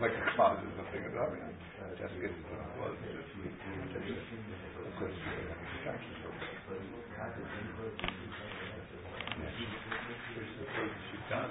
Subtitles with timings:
[0.00, 1.00] like a closet or something.
[1.00, 2.06] I mean, the
[2.76, 2.98] closet.
[4.80, 6.12] Of course, they have a distraction.
[11.10, 11.50] She does.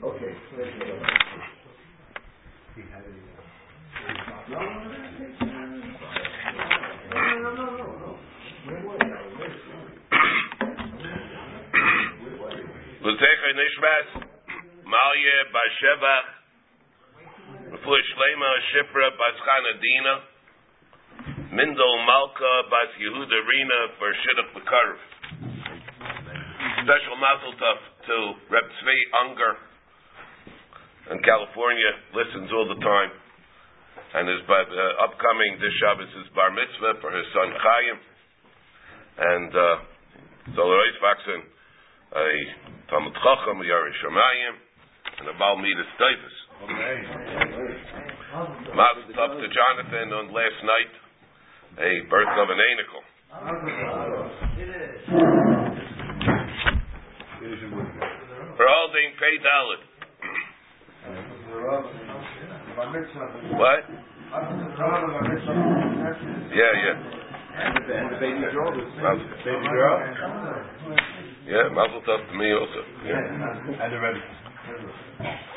[0.00, 0.34] Okay.
[13.00, 14.08] L'techa nishmas,
[14.84, 16.28] Malye Bashevach,
[17.72, 20.14] Refuah Shlema Shipra Bas Chanadina,
[21.52, 24.98] Mindel Malka Bas Yehuda Rina for Shidduch.
[26.84, 28.16] Special mazel tov to
[28.50, 29.52] Reb Tzvi Unger
[31.12, 33.12] in California, listens all the time.
[34.14, 37.96] And his uh, upcoming this Shabbos is bar mitzvah for his son Chaim.
[39.18, 39.76] And uh,
[40.56, 40.96] so Rois
[42.08, 42.28] a
[42.88, 44.56] Talmud Chacham, Yari Shemayim,
[45.20, 46.32] and a Baal Midas Davis.
[48.72, 50.92] Mazel tov to Jonathan on last night,
[51.84, 53.04] a birth of an anicle.
[58.56, 59.84] For holding pay Dalit.
[63.52, 63.84] What?
[66.56, 66.96] Yeah, yeah.
[67.58, 68.72] And the baby girl
[69.44, 69.98] baby girl.
[71.48, 72.80] Yeah, Mazel tov to me also.
[73.08, 73.24] Yeah.
[73.24, 74.20] And the Rebbe.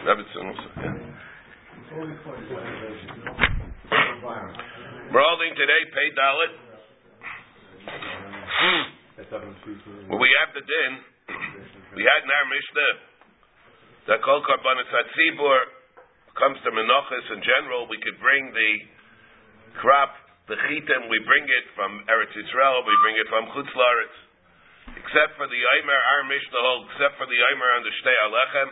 [0.07, 0.67] Rebbitzin also.
[0.79, 0.95] Yeah.
[5.11, 6.55] We're holding today pay Dalit.
[10.07, 10.91] When we have the din,
[11.99, 12.91] we had in our Mishnah
[14.07, 15.59] that Kol Karbanis Hatzibur
[16.39, 18.71] comes to Menachas in general, we could bring the
[19.83, 20.15] crop,
[20.47, 24.30] the chitim, we bring it from Eretz Yisrael, we bring it from Chutz Laretz.
[24.99, 28.69] Except for the Eimer, our Mishnah holds, except for the Eimer on the Shtei Alechem,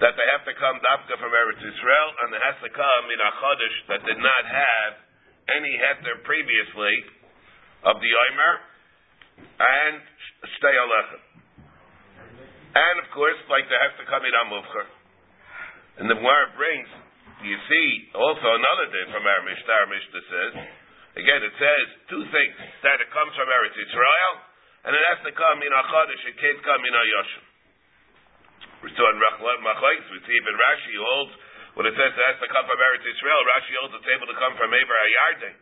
[0.00, 3.20] that they have to come dafka from Eretz Yisrael, and it has to come in
[3.20, 4.92] a Chodesh that did not have
[5.60, 6.96] any heter previously
[7.84, 8.52] of the Eimer,
[9.60, 10.00] and
[10.56, 11.20] Shtei Alechem.
[12.70, 14.86] And of course, like they have to come in Amuvcher.
[16.00, 16.88] And the Gemara brings,
[17.44, 19.74] you see, also another din from our Mishnah.
[19.84, 20.52] Our Mishnah says,
[21.18, 22.56] again, it says two things:
[22.88, 24.34] that it comes from Eretz Yisrael,
[24.84, 26.22] and it has to come in Achadish.
[26.24, 27.44] It can't come in Ayoshim.
[28.80, 31.32] We saw in Machlekes, we see even Rashi holds
[31.76, 33.42] when it says it has to come from Eretz Yisrael.
[33.44, 35.54] Rashi holds it's able to come from Eber Ayarden.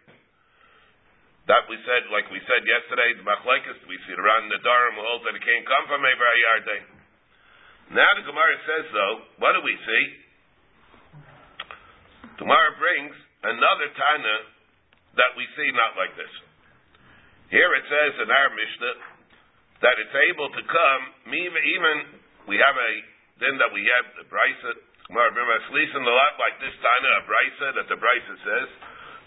[1.50, 5.26] That we said, like we said yesterday, the Machlekes, we see around the Durham holds
[5.26, 6.82] that it can't come from Eber Ayarden.
[7.98, 10.04] Now the Gemara says though, what do we see?
[12.38, 14.36] The Gemara brings another Tana
[15.18, 16.30] that we see not like this.
[17.48, 18.94] Here it says in our Mishnah
[19.80, 21.02] that it's able to come,
[21.32, 21.96] even
[22.44, 22.92] we have a
[23.38, 24.70] then that we have the Brisa,
[25.08, 28.68] remember in the lot like this Tana, a Brisa that the Brisa says,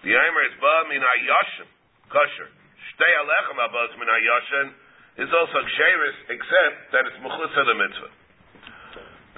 [0.03, 1.69] the Aimer is ba min ayashim,
[2.11, 2.49] kosher.
[2.91, 4.67] Shtei alechem abaz min ayashim
[5.23, 8.11] is also ksheris, except that it's mechutz the mitzvah.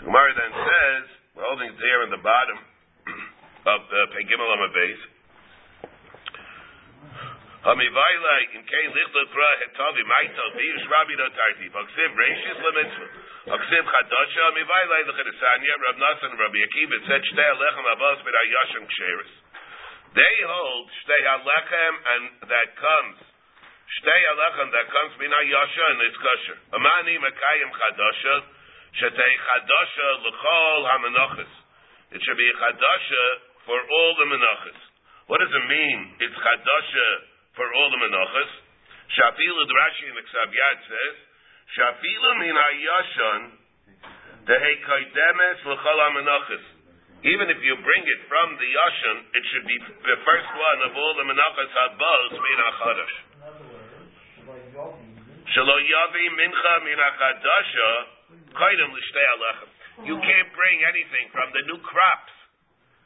[0.02, 1.06] The Gemara then says,
[1.38, 2.58] we're holding it here in the bottom
[3.74, 5.13] of the Pegimel Amabez.
[7.64, 7.80] In
[10.04, 11.72] Maitel Viush Rabbi No Tarti.
[16.44, 17.48] Rabbi Shtei
[18.84, 19.32] Ksheris
[20.12, 23.24] They hold Shtei Alechem and that comes.
[23.24, 26.60] Shtei Alechem that comes Min Ayasha and it's kosher.
[26.76, 28.44] Amani Mekayim Chadasha
[29.00, 31.64] Shetei Chadasha L'chol HaMenochis
[32.12, 33.24] it should be chadasha
[33.66, 34.78] for all the menachas.
[35.26, 36.14] What does it mean?
[36.22, 38.52] It's chadasha for all the menachas.
[39.14, 41.16] Shafilu, the Rashi in the Ksav Yad says,
[41.78, 43.42] Shafilu min hayashan
[44.46, 46.66] dehekaidemes l'chol menachas.
[47.24, 50.92] Even if you bring it from the yashan, it should be the first one of
[50.92, 53.16] all the menachas habos min hachadash.
[55.56, 57.90] Shelo yavi mincha min hachadasha
[58.52, 59.70] kaidem l'shtei alechem.
[60.10, 62.36] You can't bring anything from the new crops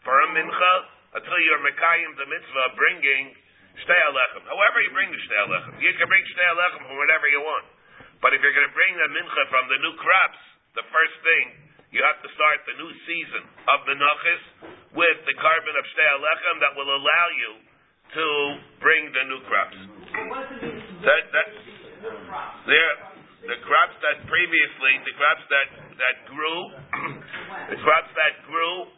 [0.01, 0.73] for a mincha
[1.13, 3.37] until you're mekayim the mitzvah bringing
[3.83, 4.43] shtei alechem.
[4.47, 7.65] However you bring the shtei alechem, you can bring shtei alechem from whatever you want.
[8.21, 10.41] But if you're going to bring the mincha from the new crops,
[10.73, 11.45] the first thing
[11.93, 14.43] you have to start the new season of the nachis
[14.97, 17.51] with the korban of shtei alechem that will allow you
[18.17, 18.25] to
[18.79, 19.77] bring the new crops.
[21.03, 21.47] That that
[22.65, 22.93] there
[23.47, 25.69] the crops that previously the crops that
[26.01, 26.59] that grew
[27.73, 28.91] the crops that grew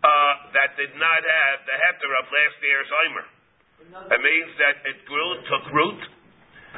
[0.00, 3.26] uh, that did not have the heter of last year's Eimer.
[3.90, 6.00] It means that it grew, took root,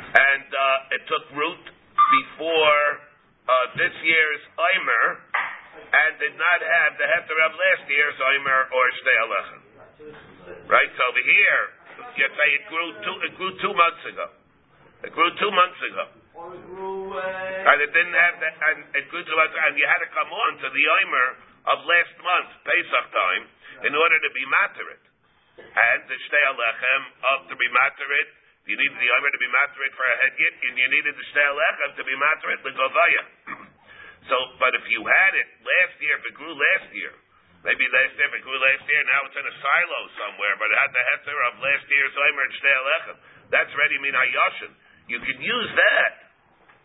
[0.00, 2.85] and uh, it took root before
[3.44, 5.05] uh, this year's Eimer,
[5.93, 9.62] and did not have the heter of last year's Eimer or Shtei Alechem.
[10.73, 10.91] Right?
[10.97, 11.62] So over here,
[12.17, 14.26] you say it grew two, it grew two months ago.
[15.05, 16.05] It grew two months ago.
[16.32, 20.32] And it didn't have that, and it grew two months, and you had to come
[20.32, 21.29] on to the Eimer
[21.76, 23.44] of last month, Pesach time,
[23.85, 25.12] in order to be materit.
[25.61, 28.29] And the Shtei Alechem of to be materit,
[28.65, 31.45] you needed the Omer to be materit for a headgit, and you needed the Shtei
[31.45, 33.23] Alechem to be materit legovaya.
[34.33, 37.13] so, but if you had it last year, if it grew last year,
[37.69, 40.73] maybe last year, if it grew last year, now it's in a silo somewhere, but
[40.73, 43.17] it had the heter of last year's Omer and Shtei Alechem.
[43.53, 44.73] That's ready min hayoshin.
[45.13, 46.33] You can use that,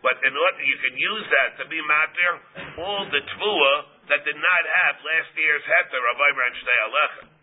[0.04, 2.34] but in order you can use that to be matir
[2.84, 3.74] all the tvua
[4.12, 7.37] that did not have last year's heter of Omer and Shtei Alechem.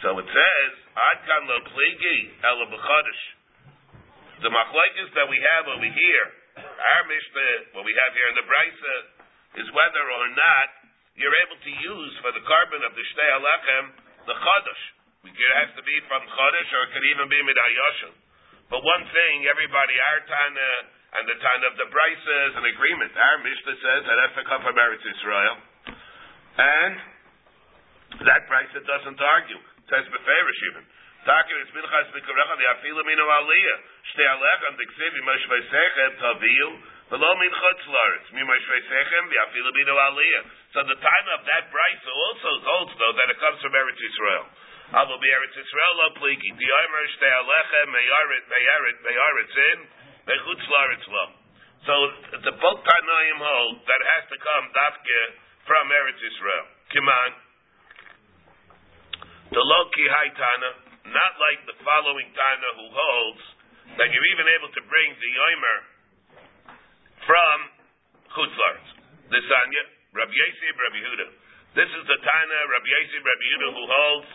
[0.00, 3.22] So it says, Ad kan lo pligi ela b'chodesh.
[4.42, 6.26] The machlekes that we have over here,
[6.58, 8.96] our mishnah, what we have here in the brisa,
[9.62, 10.68] is whether or not
[11.14, 13.84] you're able to use for the korban of the shtei alechem
[14.26, 14.82] the chodesh.
[15.22, 18.12] It has to be from chodesh, or it could even be midayoshin.
[18.68, 20.70] But one thing, everybody, our tana
[21.12, 23.12] and the tana of the brisa is an agreement.
[23.14, 25.56] Our mishnah says that has to come from Eretz Israel,
[26.58, 26.94] and
[28.28, 30.84] that brisa doesn't argue says b'karecha the.
[40.72, 44.48] So the time of that brisa also holds though that it comes from Eretz Yisrael.
[44.96, 46.48] Avo be Eretz Yisrael lo pliki.
[46.56, 49.78] The omer shtei alechem meyaret meyaret meyaretz in
[50.24, 51.24] mechutz laretz lo.
[51.84, 51.92] So
[52.48, 55.20] the both Tanaim hold that has to come dafke
[55.68, 56.64] from Eretz Yisrael.
[56.96, 57.32] Kiman.
[57.32, 57.51] The
[59.60, 60.70] Loki High Tana,
[61.12, 63.42] not like the following Tana who holds
[64.00, 65.78] that you're even able to bring the Yomer
[67.28, 67.58] from
[68.32, 68.86] Chutzlars.
[69.28, 69.82] the Sanya,
[70.16, 71.26] Rabbi Yosef, Rabbi Huda.
[71.76, 74.28] This is the Tana, Rabbi Yosef, Rabbi Huda, who holds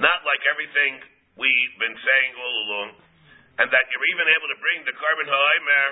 [0.00, 1.00] not like everything
[1.36, 2.88] we've been saying all along,
[3.60, 5.88] and that you're even able to bring the korban ha'omer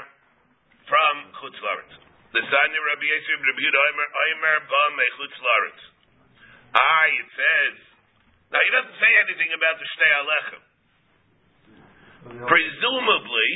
[0.88, 1.92] from Chutzlars.
[2.32, 5.80] The Sanya, Rabbi Yosef, Rabbi Huda, Omer ba me Chutzlars.
[6.76, 7.76] Ah, it says
[8.50, 10.62] now he doesn't say anything about the Shtei Alechem.
[12.50, 13.50] Presumably,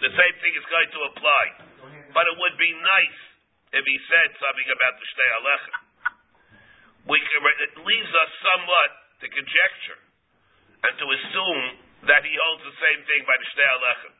[0.00, 1.44] the same thing is going to apply.
[2.16, 3.20] But it would be nice
[3.76, 5.76] if he said something about the Shtei Alechem.
[7.12, 10.00] We can, it leaves us somewhat to conjecture
[10.80, 11.64] and to assume
[12.08, 14.14] that he holds the same thing by the Shtei Alechem.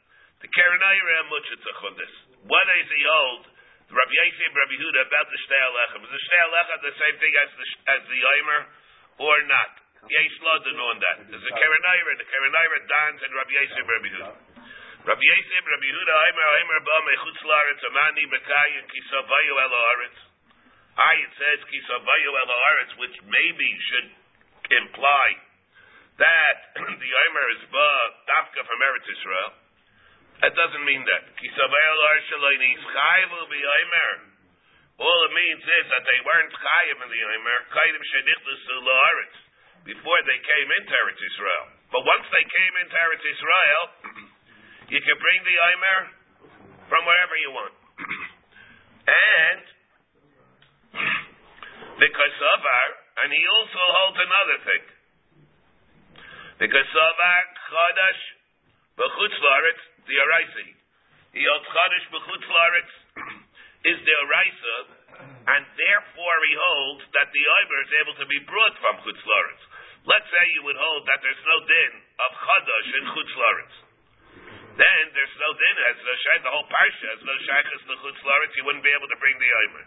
[0.44, 2.12] The Kerenayra Muchitzach on this.
[2.44, 3.48] What does he hold?
[3.88, 6.04] Rabbi Yosef, Rabbi Huda about the Shtei Alechem.
[6.04, 8.60] Is the Shtei Alechem the same thing as the as the Yomer
[9.24, 9.85] or not?
[10.06, 11.16] Yesh Lodin on that.
[11.26, 14.30] There's a Kerenayra, the Kerenayra Dans and Rabbi Yosef, Rabbi Huda.
[15.02, 20.18] Rabbi Yosef, Rabbi Huda, Aimer, Aimer, Ba, Mechutz Laretz, Amani, Bekayin, Kisavayu, El Haaretz.
[20.94, 24.08] I, it says Kisavayu, El Haaretz, which maybe should
[24.78, 25.28] imply
[26.22, 26.58] that
[27.02, 27.90] the Aimer is Ba,
[28.30, 29.50] Dafka from Eretz Israel.
[30.46, 31.34] That doesn't mean that.
[31.34, 34.38] Kisavayu, El Haaretz, Shaloinis, Chayiv will be Aimer.
[35.02, 39.45] All it means is that they weren't Chayiv in the Aimer, Chayiv Shedichtus, Haaretz
[39.86, 41.64] before they came into Eretz Israel.
[41.94, 43.82] But once they came into Eretz Israel,
[44.92, 45.98] you can bring the Aimer
[46.90, 47.74] from wherever you want.
[49.06, 49.62] and
[52.04, 52.88] because Savar,
[53.22, 54.84] and he also holds another thing.
[56.66, 58.22] Because Savar, Chadash,
[58.98, 60.68] Bechutz Laretz, the Araisi.
[61.30, 62.92] He holds Chadash, Bechutz Laretz,
[63.86, 64.96] is the Araisa
[65.46, 69.62] and therefore he holds that the Omer is able to be brought from Chutz Laretz.
[70.06, 73.74] Let's say you would hold that there's no din of Chadash in Chutz.
[74.78, 78.20] Then there's no din, as no shayk, the whole parsha has no shaykhs to Chutz
[78.22, 79.86] Laretz, you wouldn't be able to bring the Omer.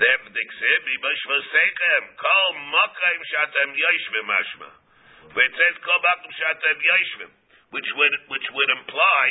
[0.00, 3.70] Then diksib, ibashvosechem, kol makayim shatem
[4.24, 4.70] mashma.
[5.36, 7.30] Where it says kol makom shatem yoshvim,
[7.76, 9.26] which would, which would imply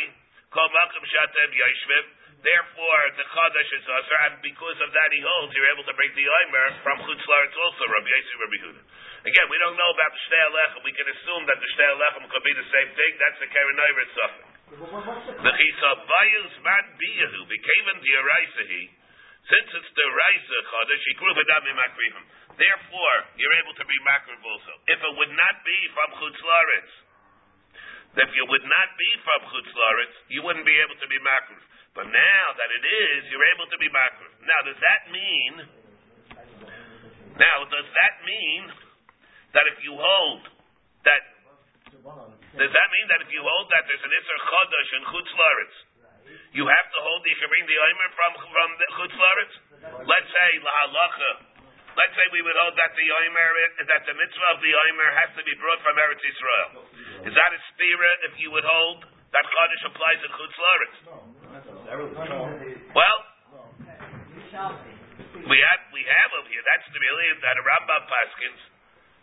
[0.54, 2.06] kol makom shatem yoshvim,
[2.44, 6.12] Therefore, the Chadash is Asr, and because of that he holds, you're able to bring
[6.12, 8.82] the Omer from Chutz also, Rabbi Yossi, Rabbi Huda.
[9.24, 10.82] Again, we don't know about the Shtei Alechem.
[10.84, 13.12] We can assume that the Shtei Alechem could be the same thing.
[13.24, 13.78] That's the Karen
[14.12, 14.46] suffix.
[15.44, 18.84] The Chisa Bayus Man Biyahu became in the Araisahi.
[19.44, 22.26] Since it's the Raisa Chadash, he grew Vadami Makrivim.
[22.56, 24.74] Therefore, you're able to be Makriv also.
[24.88, 26.92] If it would not be from Chutz Laretz,
[28.24, 31.64] if you would not be from Chutz Laretz, you wouldn't be able to be Makriv.
[31.94, 34.32] But now that it is, you're able to be makriv.
[34.42, 35.54] Now, does that mean?
[37.38, 38.62] Now, does that mean
[39.54, 40.42] that if you hold
[41.06, 41.22] that?
[42.54, 45.76] Does that mean that if you hold that there's an iser chodesh and chutz laretz,
[46.54, 49.54] you have to hold can bring the omer from from the chutz laretz?
[50.06, 51.32] Let's say la halacha.
[51.94, 53.50] Let's say we would hold that the omer
[53.86, 56.70] that the mitzvah of the omer has to be brought from Eretz Yisrael.
[57.30, 60.98] Is that a stira if you would hold that chodesh applies in chutz laretz?
[62.98, 63.20] Well,
[65.46, 66.66] we have we have over here.
[66.66, 68.73] That's the belief that a Rambam paskins.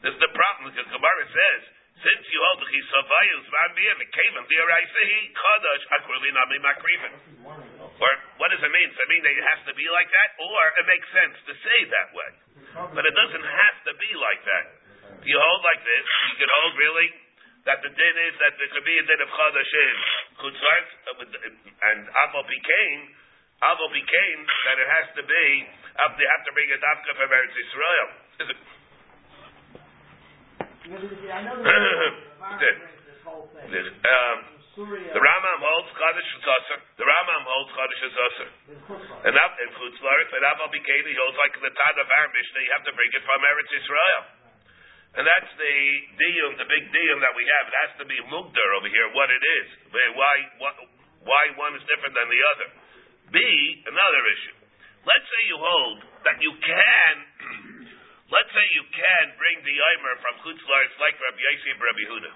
[0.00, 1.62] This is the problem because Gemara says
[2.00, 7.14] since you hold the chisavayus v'ambiyah mekevim diaraisehi chadash akurli nami makrivim.
[8.00, 8.88] Or what does it mean?
[8.88, 11.52] Does it mean that it has to be like that, or it makes sense to
[11.52, 12.30] say that way?
[12.96, 14.66] But it doesn't have to be like that.
[15.20, 17.08] If you hold like this, you can hold really
[17.68, 19.96] that the din is that there could be a din of chadash in
[20.40, 20.88] chutzars,
[21.92, 23.00] and Avo became
[23.60, 25.68] Avo became that it has to be
[26.16, 28.79] they have to bring a davka from Eretz Yisrael.
[30.90, 30.98] Um,
[34.74, 36.82] the Rambam holds Kaddish is Asr.
[36.98, 38.48] The Rambam holds Kaddish is Asr.
[39.22, 40.42] And that in Chutz Laretz, and
[40.74, 42.66] became he holds like the Tad of our Mishnah.
[42.66, 44.22] You have to bring it from Eretz Yisrael.
[45.10, 45.74] And that's the
[46.18, 47.70] deal, the big deal that we have.
[47.70, 49.66] It has to be mugdar over here, what it is.
[49.94, 50.74] Why, why,
[51.22, 52.68] why one is different than the other.
[53.30, 53.38] B,
[53.86, 54.58] another issue.
[55.06, 57.14] Let's say you hold that you can,
[58.30, 62.32] let's say you can bring the Eimer from Chutz Laretz like Rabbi and Rabbi Huda.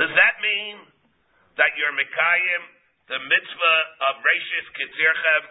[0.00, 0.76] Does that mean
[1.60, 2.62] that you're Mekayim,
[3.12, 3.78] the mitzvah
[4.10, 5.42] of Rashis Kitzirchev,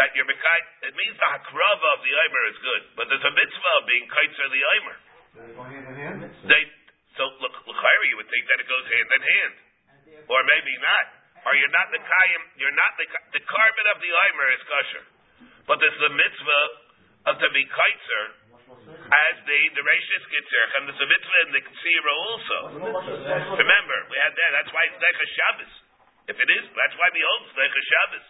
[0.00, 3.34] that you're Mekayim, it means the Hakrava of the Eimer is good, but there's a
[3.34, 4.96] mitzvah of being Kaitzer the Eimer.
[6.48, 6.62] They,
[7.20, 9.54] so, look, L'chaira, you would think that it goes hand in hand.
[10.32, 11.06] Or maybe not.
[11.44, 15.04] Or you're not the Kayim, you're not the, the korban of the Eimer is kosher.
[15.66, 16.64] But there's the mitzvah
[17.30, 18.24] to be Kaitzer,
[18.82, 22.58] as the the Rashis Kitzir, and there's a mitzvah in the Ksira also.
[23.54, 24.50] Remember, we had that.
[24.58, 25.72] That's why it's Deicha Shabbos.
[26.32, 28.26] If it is, that's why we hold Deicha Shabbos.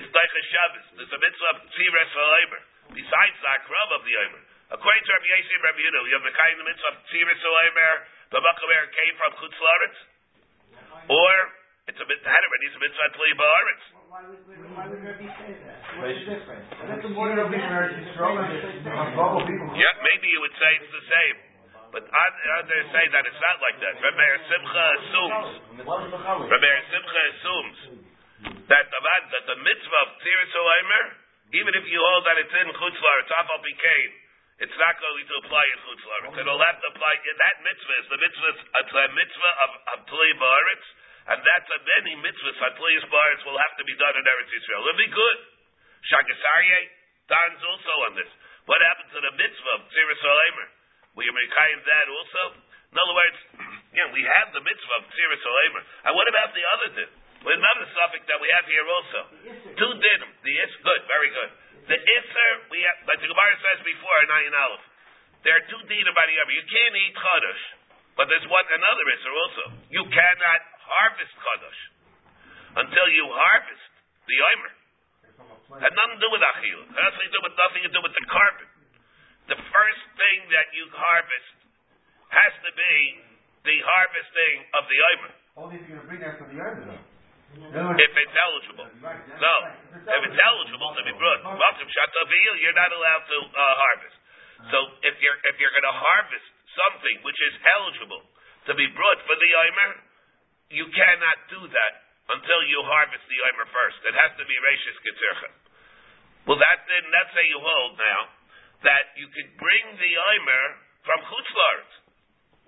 [0.00, 0.86] It's Deicha Shabbos.
[0.96, 2.62] There's a mitzvah of Ksira Eimer.
[2.92, 4.42] Besides the Akrav of the Eimer.
[4.72, 7.34] According to Rabbi Yossi and Rabbi Yehuda, you have the kind of mitzvah of Ksira
[7.36, 7.94] Eimer.
[8.32, 9.98] The Makaber came from Chutz Laretz,
[11.12, 11.32] or
[11.92, 12.32] it's a mitzvah.
[12.32, 13.36] Already it's a mitzvah to leave.
[14.12, 14.44] Why would,
[14.76, 15.80] why would Rabbi say that?
[15.96, 16.68] What's the difference?
[16.84, 18.44] That's the morning of the American struggle.
[18.44, 21.36] Yeah, maybe you would say it's the same.
[21.96, 23.96] But others say that it's not like that.
[24.04, 25.48] Rabbi Simcha assumes.
[25.80, 27.76] Rabbi Simcha assumes
[28.68, 31.04] that the that the mitzvah of Tziris Oimer,
[31.56, 34.10] even if you hold that it's in Chutz Laretz, Afal Pikein,
[34.60, 36.36] it's not going to apply in Chutz Laretz.
[36.36, 37.12] It'll have to apply.
[37.16, 38.52] That mitzvah is the mitzvah.
[38.60, 42.58] It's a mitzvah of of Tlei Baaretz, and that's a many mitzvahs.
[42.58, 44.82] Tlei Baaretz will have to be done in Eretz Yisrael.
[44.82, 45.38] It'll be good.
[46.10, 46.84] Shaagas Aryeh,
[47.30, 48.30] Don's also on this.
[48.66, 50.68] What happened to the mitzvah of Tziris Oimer?
[51.14, 52.42] Will you make that also?
[52.90, 53.38] In other words,
[53.98, 55.82] yeah, we have the mitzvah of Tziris Oimer.
[56.06, 57.10] And what about the other din?
[57.42, 59.20] Well, another suffix that we have here also.
[59.74, 60.30] Two dinim.
[60.46, 61.50] The is good, very good.
[61.90, 64.84] The iser we have, like the Gemara says before in Ayin Aleph.
[65.42, 66.54] There are two dinim about the other.
[66.54, 67.62] You can't eat chadash,
[68.16, 69.64] but there's one another iser also.
[69.88, 71.80] You cannot harvest chadash
[72.84, 73.90] until you harvest
[74.28, 74.72] the oimer.
[75.80, 76.80] Had nothing to do with achil.
[76.84, 78.68] It has to do with nothing to do with the korban.
[79.48, 81.56] The first thing that you harvest
[82.28, 82.96] has to be
[83.64, 85.32] the harvesting of the oimer.
[85.56, 87.04] Only if you're going to bring that the Yarden, though.
[87.52, 88.88] If it's eligible.
[88.96, 89.54] No.
[89.92, 91.44] If it's eligible to be brought.
[91.44, 94.16] Welcome, Shatavil, you're not allowed to uh, harvest.
[94.72, 98.24] So if you're if you're going to harvest something which is eligible
[98.68, 99.90] to be brought for the Omer,
[100.72, 101.94] you cannot do that
[102.32, 103.98] until you harvest the Omer first.
[104.06, 105.50] It has to be Rashis Ketzircha.
[106.46, 108.20] Well, that then, let's say you hold now
[108.82, 110.64] that you could bring the Eimer
[111.06, 111.94] from Chutzlaritz.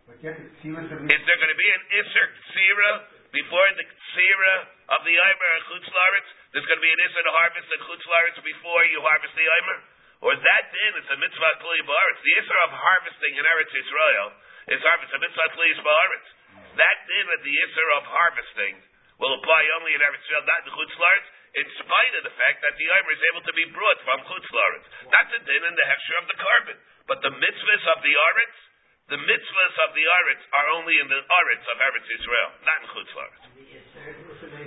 [0.06, 2.90] But yet the Ksira Is there going to be an Isser Ksira
[3.34, 4.54] before the Ksira
[4.94, 6.30] of the Eimer in Chutzlaritz?
[6.54, 9.78] There's going to be an Isser to harvest in Chutzlaritz before you harvest the Eimer?
[10.24, 12.20] Or is that then, it's a mitzvah Tli Ba'aretz.
[12.24, 14.28] The Isser of harvesting in Eretz Yisrael
[14.72, 16.28] is harvest, a mitzvah Tli Ba'aretz.
[16.80, 18.80] That din of the Isser of harvesting
[19.20, 21.28] will apply only in Eretz Yisrael, not in Chutzlaritz,
[21.60, 24.86] in spite of the fact that the Eimer is able to be brought from Chutzlaritz.
[25.12, 28.58] Not the din in the Hechsher of the korban, but the mitzvahs of the Aretz,
[29.12, 32.88] the mitzvahs of the Aretz are only in the Aretz of Eretz Yisrael, not in
[32.96, 33.44] Chutzlaritz.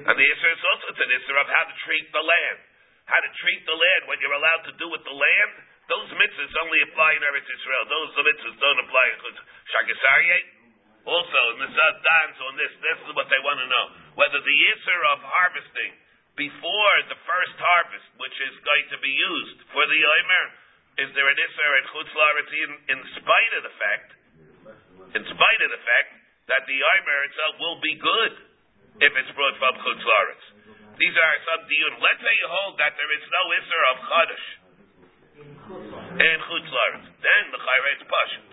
[0.06, 2.77] And the Isser is also it's an of how to treat the land.
[3.08, 5.54] How to treat the land, what you're allowed to do with the land,
[5.88, 7.88] those mitzvahs only apply in Eretz Yisrael.
[7.88, 9.20] Those mitzvahs don't apply in.
[9.72, 10.44] Shaagas Aryeh,
[11.08, 13.86] also, Nizad Dans on this, this is what they want to know.
[14.20, 15.96] Whether the Isser of harvesting
[16.36, 20.46] before the first harvest, which is going to be used for the Yomer,
[21.08, 24.10] is there an Isser in Chutzlaritz in, in spite of the fact,
[25.16, 26.12] in spite of the fact
[26.52, 28.34] that the Yomer itself will be good
[29.08, 30.57] if it's brought from Chutzlaritz.
[30.98, 31.94] These are some diyun.
[32.02, 34.48] Let's say you hold that there is no Isser of Chodesh
[36.18, 37.06] in Chutzlaritz.
[37.22, 38.50] Then the Chayra is Pashut.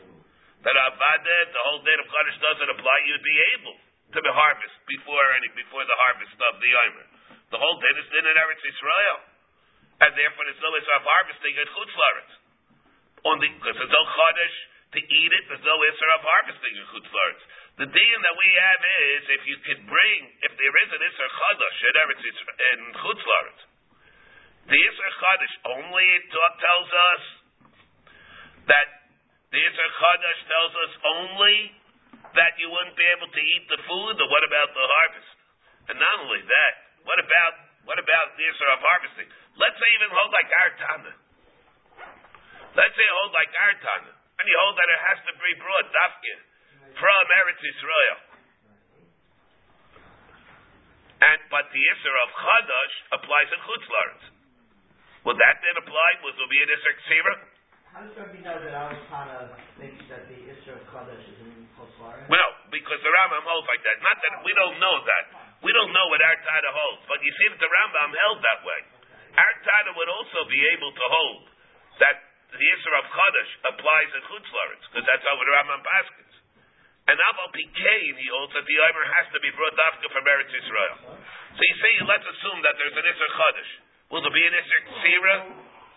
[0.69, 3.77] That Avada, the whole date of Chodesh doesn't apply, you'd be able
[4.13, 7.07] to be harvest before any, before the harvest of the Yomer.
[7.49, 9.19] The whole date is in Eretz Israel.
[10.05, 11.69] And therefore there's no Isser of harvesting in
[13.25, 14.57] the, because there's no Chodesh
[14.95, 17.43] to eat it, there's no Isser of harvesting in Chutzlaritz.
[17.83, 21.31] The diyan that we have is if you could bring, if there is an Isser
[21.35, 23.63] Chodesh in Eretz in Chutzlaritz,
[24.71, 27.23] the Isser Chodesh only tells us
[28.71, 28.89] that
[29.51, 31.59] the Isser Chodesh tells us only
[32.35, 35.31] that you wouldn't be able to eat the food, or what about the harvest?
[35.91, 39.29] And not only that, what about what about the Isser of harvesting?
[39.61, 41.13] Let's say even hold like our Tana.
[42.75, 45.87] Let's say hold like our Tana, and you hold that it has to be brought
[45.95, 46.39] dafkin
[46.99, 48.19] from Eretz Yisrael.
[51.25, 54.25] And but the Isser of Chadash applies in Chutzlaritz.
[55.25, 56.09] Will that then apply?
[56.27, 57.35] Would there be an Isser Ksira?
[57.95, 61.71] How does Rabbi know that our Tana thinks that the Isra of Kadosh is in
[61.79, 62.27] Choslar?
[62.27, 64.03] Well, because the Rambam holds like that.
[64.03, 65.25] Not that we don't know that.
[65.63, 68.61] We don't know what our Tana holds, but you see that the Rambam held that
[68.67, 68.81] way.
[69.39, 71.41] Our Tana would also be able to hold
[72.03, 76.35] that the Isra of Chadash applies in Chutzlaritz, because that's how the Rambam baskets.
[77.05, 80.49] And Aval Pikain, he holds that the Omer has to be brought after from Eretz
[80.49, 80.97] Israel.
[81.55, 83.73] So you say, let's assume that there's an Isra Chadash.
[84.09, 85.37] Will there be an Isra Ksira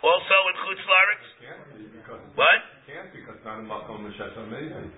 [0.03, 1.27] also in Chutzlaritz?
[1.39, 1.63] Can't
[1.95, 2.61] because it's What?
[2.87, 4.91] can't because it's not a makom l'shes amazing.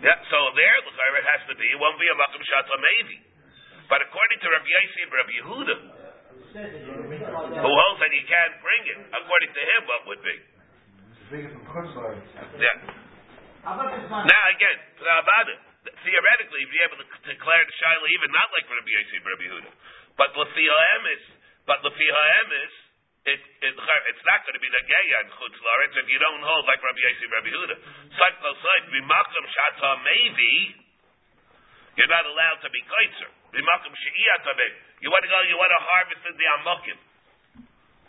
[0.00, 1.66] Yeah, so there, the it has to be.
[1.68, 3.16] It won't be a makom shata maybe.
[3.88, 5.76] But according to Rabbi Yossi and Rabbi Yehuda,
[6.52, 9.80] says that you can bring who holds that he can't bring it, according to him,
[9.88, 10.36] what would be?
[11.28, 12.24] Bring it from Chutzlaritz.
[12.56, 12.72] Yeah.
[13.64, 14.24] How about this one?
[14.24, 14.78] Now again.
[15.88, 19.70] Theoretically, you'd be able to declare the shaila even not like Rabbi Yossi Rabbi Yehuda,
[20.20, 21.24] but lefihaemis,
[21.64, 22.74] but lefihaemis,
[23.28, 26.44] it, it it's not going to be the geya in chutz laretz if you don't
[26.44, 27.76] hold like Rabbi Yossi Rabbi Yehuda.
[28.16, 30.52] Side by side, b'makom shata maybe
[31.98, 33.30] you're not allowed to be kaitzer.
[33.52, 33.92] B'makom
[35.00, 36.98] You want to go, you want to harvest in the amokim.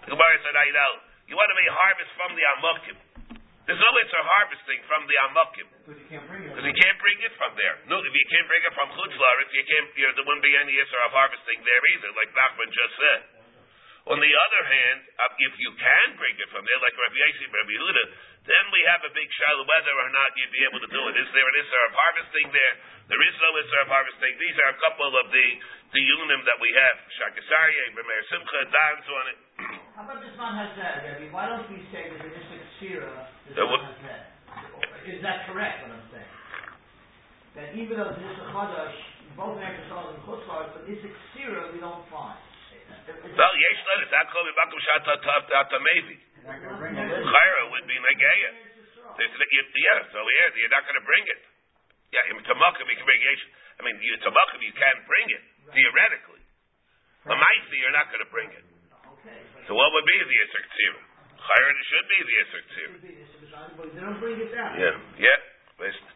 [0.03, 0.91] The Gemara said, I know.
[1.29, 2.97] You want to be harvest from the amokim.
[3.69, 5.67] There's no way to harvesting from the amokim.
[5.69, 6.49] Because you can't bring it.
[6.49, 7.75] Because you can't bring it from there.
[7.85, 9.87] No, if you can't bring it from Chutz Laretz, you can't.
[9.93, 13.38] You know, there wouldn't be any issue of harvesting there either, like Nachman just said.
[14.07, 17.45] On the other hand, uh, if you can bring it from there, like Rabbi Yossi,
[17.51, 18.03] Rabbi Yehuda,
[18.47, 21.13] then we have a big shadow whether or not you'd be able to do it.
[21.19, 22.73] Is there an issue of harvesting there?
[23.11, 24.33] There is no issue of harvesting.
[24.39, 25.47] These are a couple of the
[25.93, 26.95] the unim that we have.
[27.17, 29.39] Shaagas Aryeh, Remeir Simcha, Dans on it.
[29.97, 31.29] How about this one has that, Rabbi?
[31.33, 33.11] Why don't we say that the Isra Ksira
[33.49, 34.21] this That one would- has that?
[35.05, 36.33] Is that correct, what I'm saying?
[37.57, 38.97] That even though the Isra Chadash,
[39.37, 42.37] both Eretz Yisrael and Chutzlar, but Isra Ksira we don't find.
[43.39, 44.09] Well, yesh let it.
[44.11, 46.19] That called Makom Shata Tata Maybe.
[46.43, 48.51] Chayra would be Negeya.
[49.15, 51.39] There's, you- yeah, so yeah, you're not going to bring it.
[52.11, 53.43] Yeah, in Tamakim you can bring yesh.
[53.79, 56.43] I mean, you Tamakim you can bring it theoretically.
[57.31, 58.65] The Maisi you're not going to bring it.
[59.67, 60.99] So what would be the Yisr Tzira?
[61.39, 63.87] Chayra should be the Yisr the
[64.35, 64.73] they down.
[64.83, 65.39] Yeah, yeah.
[65.79, 66.11] Listen.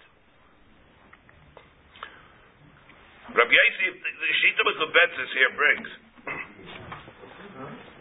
[3.32, 5.90] Rabbi Yossi, the the Shita Mekubetzis here brings.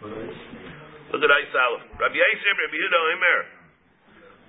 [0.02, 1.11] Look at Isal.
[1.22, 3.40] Rabbi Yossi, Rabbi Yehuda Omer.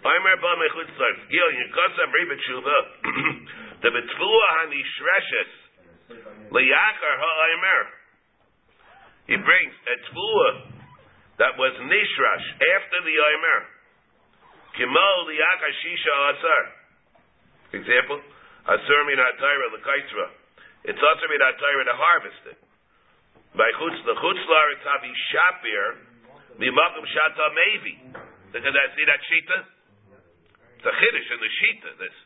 [0.04, 1.18] Omer ba mechutz tzarf.
[1.30, 2.80] Gil, yikosam ribet shuva.
[3.84, 5.52] The betvua hanishreshes.
[6.50, 7.84] Liyakar ha-omer.
[9.28, 10.50] He brings a tvua
[11.38, 13.60] that was nishrash after the Omer.
[14.74, 16.64] Kimol liyakashisha asar.
[17.74, 18.22] Example,
[18.66, 20.28] asur min lekaitra.
[20.86, 22.60] It's asur min atayra to harvest it.
[23.56, 26.13] By chutz the chutzlar it's havi shapir
[26.60, 27.46] mimakum shata.
[28.54, 28.90] Look at that.
[28.94, 29.58] See that shita?
[30.78, 31.90] It's a chiddush in the shita.
[31.98, 32.18] This.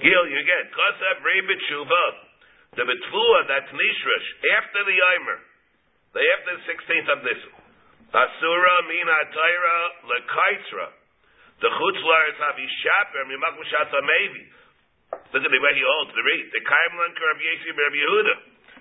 [0.00, 2.04] Gil, you get kosav rebit shuva.
[2.76, 5.38] The betvua that's nishrash after the Omer.
[6.14, 7.40] The after the sixteenth of this.
[8.14, 10.86] Asura min atayra lekaitra.
[11.60, 14.44] The chutzlar is havi shaper mimakum shata mevi.
[15.32, 16.46] Look at the way he holds the read.
[16.52, 18.34] The kaimlan Rabbi Yesi Rabbi Yehuda.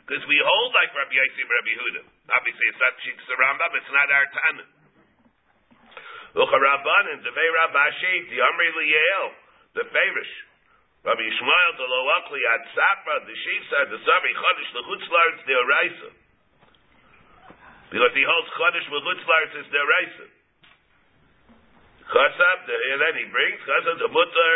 [0.07, 2.03] Because we hold like Rabbi Yesi Rabbi Yehuda.
[2.27, 3.71] Obviously, it's not Shitz Rambam.
[3.79, 4.65] It's not our Tana.
[6.37, 9.25] Ucharabanan, the Vei Rabashi, the Amri Liel,
[9.73, 10.33] the Farish.
[11.07, 16.09] Rabbi Yishmael, the Loakli, Ad Sapra, the Shisa, the Sami Chodesh, the Chutzlar, the Oraisa.
[17.95, 20.25] Because he holds Chodesh with Chutzlar, it's the Oraisa.
[22.11, 24.53] Chasab, the, and then he brings Chasab, the Mutter,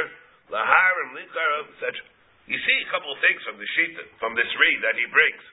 [0.51, 2.03] Laharim, Likar, etc.
[2.51, 5.43] You see a couple of things from the Shita, from this read that he brings.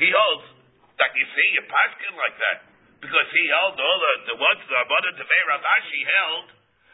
[0.00, 0.61] He holds
[0.98, 2.58] that you see a paskin like that.
[3.02, 6.46] Because he held all the, the ones, the Abada Tevei Ravashi held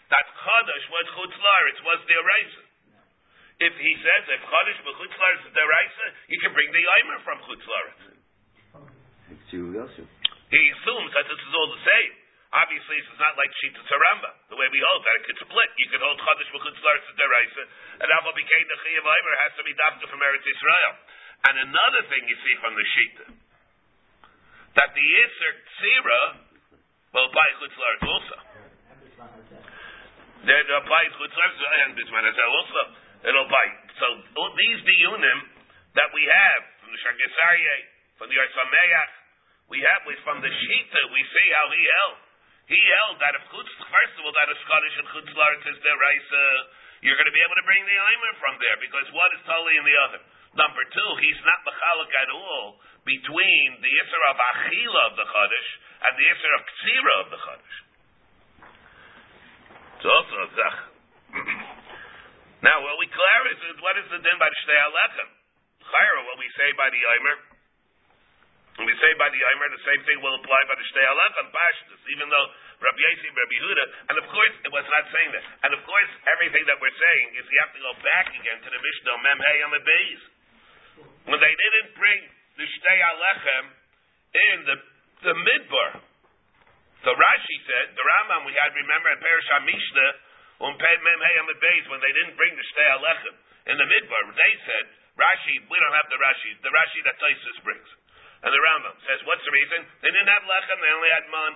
[0.08, 2.66] that Chodesh was Chutzlaritz, was the Eraser.
[3.58, 7.18] If he says if Chodesh was Chutzlaritz is the Eraser, you can bring the Eimer
[7.28, 8.02] from Chutzlaritz.
[10.48, 12.12] He assumes that this is all the same.
[12.48, 15.70] Obviously, it's not like Shita Taramba, the way we hold that it could split.
[15.76, 17.66] You could hold Chodesh is the Eraser,
[18.00, 20.92] and Alpha became the Chiyav Eimer has to be adopted from Eretz Israel.
[21.44, 23.24] And another thing you see from the Shita,
[24.78, 26.22] that the Yisr Tzira
[27.10, 28.36] will apply Chutzlaritz also.
[30.46, 32.82] Then it applies Chutzlaritz and Bisman also.
[33.26, 33.66] It'll apply.
[33.98, 34.06] So
[34.38, 35.38] all these diyunim
[35.98, 37.82] that we have from the Shaagas Aryeh,
[38.22, 39.12] from the Or Sameach,
[39.66, 42.18] we have with from the Shita, we see how he held.
[42.70, 45.90] He held that if Chutz, first of all, that a Scottish and Chutzlaritz is the
[45.90, 46.44] Raisa,
[47.02, 49.74] you're going to be able to bring the Eimer from there because one is totally
[49.74, 50.20] in the other.
[50.58, 55.70] Number two, he's not mechalik at all between the Isser of Achila of the Chodesh
[56.02, 57.78] and the Isser of Ktsira of the Chodesh.
[60.02, 60.76] It's also a Zach.
[62.66, 65.28] now, what we clarify is what is the din by the Shtei Alechem?
[65.78, 67.36] Chayra, what we say by the Eimer.
[68.82, 71.54] When we say by the Eimer, the same thing will apply by the Shtei Alechem,
[71.54, 72.46] Pashtus, even though
[72.82, 75.44] Rabbi Yasi, Rabbi Yehuda, and of course, it was not saying that.
[75.66, 78.70] And of course, everything that we're saying is you have to go back again to
[78.74, 80.37] the Mishnah, Mem Yom Beis.
[81.26, 82.20] When they didn't bring
[82.54, 83.64] the Shtei Alechem
[84.34, 84.76] in the,
[85.26, 85.90] the Midbar,
[87.06, 90.10] so Rashi said, the Rambam we had, remember, in Perish HaMishnah,
[90.58, 93.34] um when they didn't bring the Shtei Alechem
[93.70, 94.84] in the Midbar, they said,
[95.18, 97.90] Rashi, we don't have the Rashi, the Rashi that Taisus brings.
[98.42, 99.82] And the Rambam says, what's the reason?
[100.02, 101.52] They didn't have lechem, they only had man.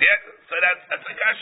[0.00, 1.40] Yeah, so that's, that's a kash.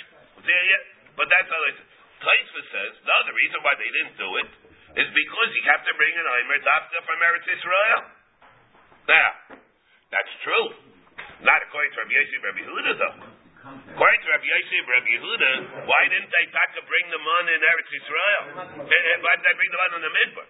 [1.15, 1.75] But that's how they
[2.23, 4.51] Taisva says, no, the reason why they didn't do it
[4.93, 8.01] is because you have to bring an Omer Dafka from Eretz Israel.
[9.09, 9.31] Now,
[10.13, 10.67] that's true.
[11.43, 13.17] Not according to Rabbi Yosef Rabbi Huda, though.
[13.63, 15.51] According to Rabbi Yosef Rabbi Yehuda,
[15.87, 16.45] why didn't they
[16.83, 18.43] bring the man in Eretz Israel?
[18.59, 20.47] Eh, eh, why did they bring the man in the Midbar?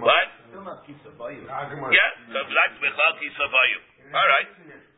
[0.00, 0.28] What?
[1.92, 3.78] Yeah, so that's Bechal Kisavayu.
[4.16, 4.48] All right.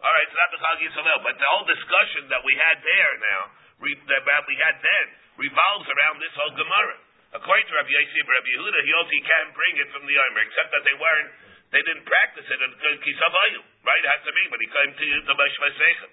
[0.01, 1.19] All right, so that's Bechal Kisavayu.
[1.27, 3.43] But the whole discussion that we had there now,
[3.83, 5.07] that we had then,
[5.43, 6.97] revolves around this whole Gemara.
[7.35, 10.71] According to Rabbi Yosef Rabbi Yehuda, he also can bring it from the Omer, except
[10.71, 11.31] that they weren't,
[11.75, 12.71] they didn't practice it in
[13.03, 13.61] Kisavayu.
[13.83, 14.03] Right?
[14.05, 16.11] It has to be, but he came to the Meshvasechem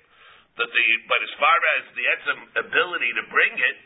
[0.57, 3.77] that the but as far as the etzem ability to bring it,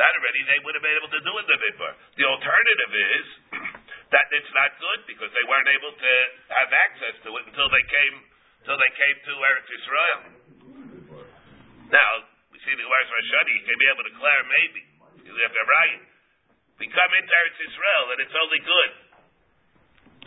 [0.00, 1.92] that already they would have been able to do in the midbar.
[2.16, 3.26] The alternative is
[4.14, 6.12] that it's not good because they weren't able to
[6.64, 8.16] have access to it until they came
[8.64, 10.20] until they came to Eretz Israel.
[11.92, 12.10] Now
[12.48, 14.80] we see the Gemara's Rashadi, may be able to declare maybe
[15.28, 16.00] you have to right.
[16.78, 18.90] We come into Eretz Israel and it's only good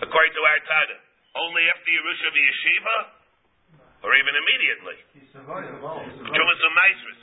[0.08, 0.98] according to our Tana.
[1.38, 2.98] Only after Yerusha Yeshiva
[4.04, 4.98] or even immediately.
[5.36, 7.22] Trumas Umaisris.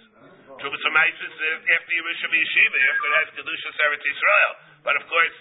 [0.61, 1.35] Trumas Umaisris
[1.73, 4.53] after Yerusha Yeshiva, after it has Kedusha Eretz Israel.
[4.85, 5.37] But of course,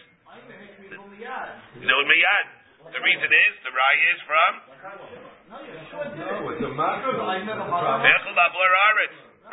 [1.78, 2.48] you know Miyad.
[2.84, 4.54] The reason is, the Rai is from?
[5.48, 5.58] No,
[6.52, 6.72] it's a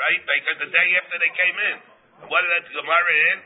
[0.00, 0.20] Right?
[0.24, 1.76] Because the day after they came in.
[2.26, 3.38] What did that Gemara in?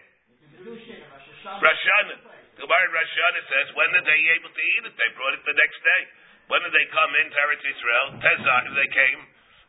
[0.64, 2.16] Rashana.
[2.57, 4.94] Gemara in Rashana says, when did they able to eat it?
[4.96, 6.03] They brought it the next day.
[6.48, 8.07] When did they come into Eretz Israel?
[8.20, 9.20] Tezah, they came,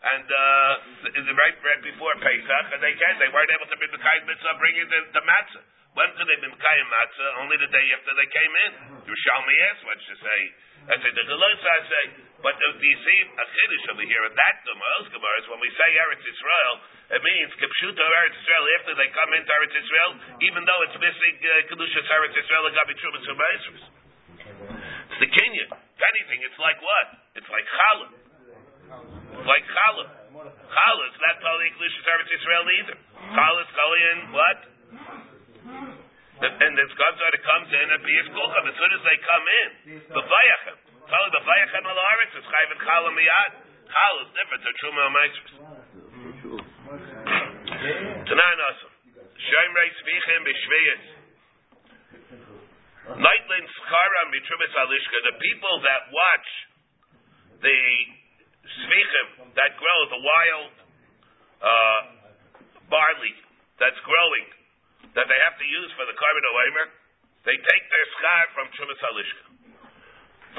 [0.06, 3.16] and uh, the right, right before Pesach, and they came.
[3.20, 5.64] They weren't able to bring the kind mitzvah, bringing the, the matzah.
[5.96, 7.30] When could they be Mekayim Matzah?
[7.40, 8.72] Only the day after they came in.
[9.08, 10.40] Yerushalmi asked what to say.
[10.86, 12.04] I say, the Gelosa I say,
[12.46, 14.22] but do you see a Chiddush over here?
[14.22, 16.74] And that Gemara's Gemara is when we say Eretz Israel,
[17.10, 20.12] it means Kipshuta Eretz Israel after they come into Eretz Israel,
[20.46, 23.40] even though it's missing uh, Kedushas Eretz Israel and Gabi Trumas and
[25.10, 25.70] It's the Kenyan.
[25.74, 27.08] If anything, it's like what?
[27.34, 28.10] It's like Challah.
[29.42, 30.08] It's like Challah.
[30.44, 32.98] Challah is not totally Kedushas Eretz Israel either.
[33.34, 34.60] Challah is Kalian, what?
[35.66, 39.70] And, and Godzar that comes in and Piyas Kulcham, as soon as they come in,
[40.14, 40.78] the Vayachem.
[41.10, 43.52] Tell the Vayachem al Aretz is Chayv and Challah Miyad.
[43.88, 45.54] Challah is different to Truma and Meitzvus.
[48.30, 48.92] Tanan Asam.
[49.42, 51.04] Shemrei Svichim B'Shviyas.
[53.16, 55.18] Nightlin Scharam B'Trumas Alishka.
[55.26, 56.50] The people that watch
[57.64, 57.80] the
[58.66, 60.74] Svichim that grow, the wild
[61.64, 62.02] uh,
[62.92, 63.34] barley
[63.80, 64.46] that's growing,
[65.16, 66.88] that they have to use for the korban oimer,
[67.48, 69.44] they take their schar from Trumas Alishka.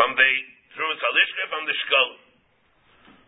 [0.00, 0.30] From the
[0.72, 2.10] Trumas Alishka, from the Shkol.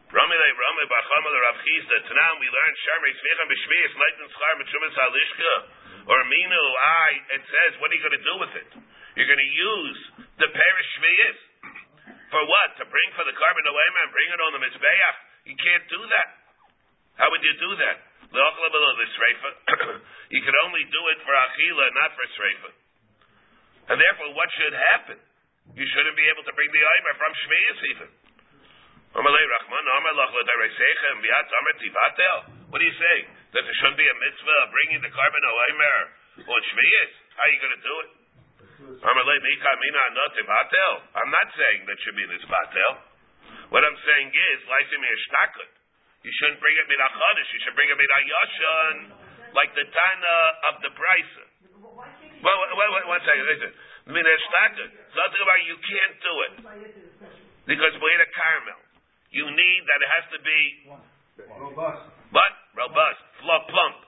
[0.09, 1.97] Ramile Rame Bachamel Rav Chisda.
[2.09, 5.53] Tanam we learn Sharmei Svicham B'Shviyas Leitin Schar B'Trumas Alishka.
[6.09, 8.71] Or Minu, I, it says, what are you going to do with it?
[9.21, 10.01] You're going to use
[10.41, 11.39] the parish Shviyas?
[12.33, 12.81] For what?
[12.81, 15.17] To bring for the korban oimer and bring it on the Mizbeach?
[15.45, 16.29] You can't do that.
[17.21, 18.08] How would you do that?
[20.35, 22.71] you can only do it for achila, not for sreifa.
[23.89, 25.17] And therefore, what should happen?
[25.73, 28.09] You shouldn't be able to bring the oimer from shmiyas even.
[32.69, 33.17] What do you say?
[33.57, 35.99] That there shouldn't be a mitzvah of bringing the korban oimer
[36.45, 37.13] on shmiyas?
[37.33, 38.11] How are you going to do it?
[41.17, 42.93] I'm not saying that should be this batel.
[43.73, 44.59] What I'm saying is.
[46.27, 47.49] You shouldn't bring it midach chodesh.
[47.55, 48.97] You should bring it midach yashan,
[49.55, 50.39] like the Tana
[50.73, 51.45] of the Brisa.
[52.43, 53.47] Well, wait, wait, one second.
[53.47, 53.71] Listen,
[54.11, 54.91] midach shtakut.
[55.15, 56.53] Something about you can't do it
[57.71, 58.81] because we had a Carmel.
[59.31, 60.61] You need that it has to be
[61.39, 62.03] Robust.
[62.35, 63.99] what robust, flop, plump,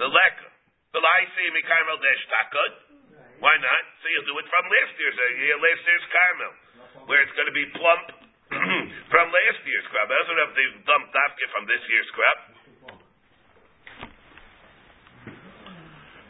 [0.00, 0.50] the lekker.
[0.96, 2.72] The lysim Carmel dash takut.
[3.42, 3.82] Why not?
[4.00, 6.52] So you'll do it from last year's uh, last year's Carmel,
[7.04, 8.23] where it's going to be plump
[9.12, 10.08] from last year's crop.
[10.08, 12.38] I know if they've dumped dafka from this year's crop.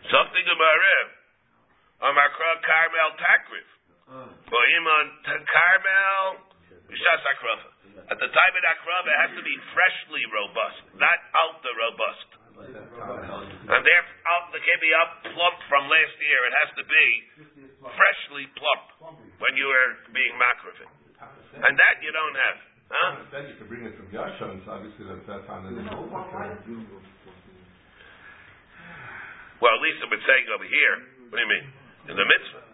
[0.09, 1.09] Something about it.
[2.05, 3.69] Amar Carmel Takriv.
[4.05, 6.25] Bohim on Carmel
[6.93, 7.71] Mishas Akrafa.
[8.05, 12.29] At the time of Akrafa, it has to be freshly robust, not alta robust.
[13.65, 16.41] And therefore, alta can't be up plump from last year.
[16.45, 17.07] It has to be
[17.81, 20.91] freshly plump when you are being makrafin.
[21.55, 22.57] And that you don't have.
[22.91, 23.11] Huh?
[23.31, 25.89] Then you can bring it from Yashan, so obviously that's that time that it's.
[29.63, 30.95] Well, at least it would say over here.
[31.31, 31.67] What do you mean?
[32.13, 32.65] In the mitzvah.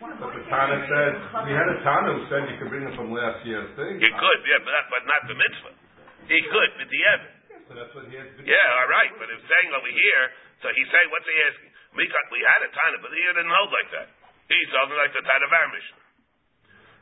[0.00, 1.12] But the Tana said,
[1.44, 4.00] we had a Tana who said you can bring it from last year's thing.
[4.00, 5.76] You could, yeah, but, that, but not the mitzvah.
[6.24, 7.32] He could, but the Evan.
[7.68, 8.40] So that's what he has to.
[8.48, 10.22] Yeah, all right, but it's saying over here,
[10.64, 11.70] so he's saying, what's he asking?
[12.00, 14.08] We, got, we had a Tana, but he didn't hold like that.
[14.48, 15.99] He's holding like the Tana of our Mishnah.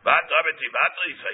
[0.06, 0.36] But so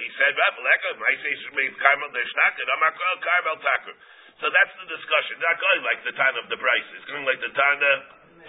[0.01, 1.33] he said, my say
[1.77, 3.93] Carmel Deshnakid, Amar Carmel Takr.
[4.41, 5.39] So that's the discussion.
[5.39, 6.87] Not going like the Tana of the price.
[6.97, 7.91] It's going like the Tana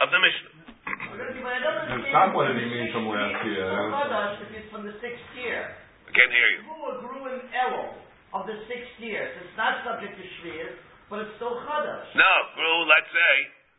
[0.01, 0.67] uh, of the Mishnah.
[0.87, 3.71] And stop what did he mean from last year?
[3.71, 5.79] Chodesh if it's from the sixth year.
[6.07, 6.61] I can't hear you.
[6.67, 7.95] Grew grew in Elul
[8.35, 9.31] of the sixth year.
[9.41, 10.75] It's not subject to Shviyas,
[11.11, 12.07] but it's still Chodesh.
[12.19, 13.35] No, grew, let's say,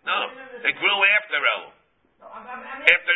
[0.07, 0.17] no,
[0.63, 1.76] it grew after Elul, No,
[2.33, 3.13] I'm, I'm, I'm after.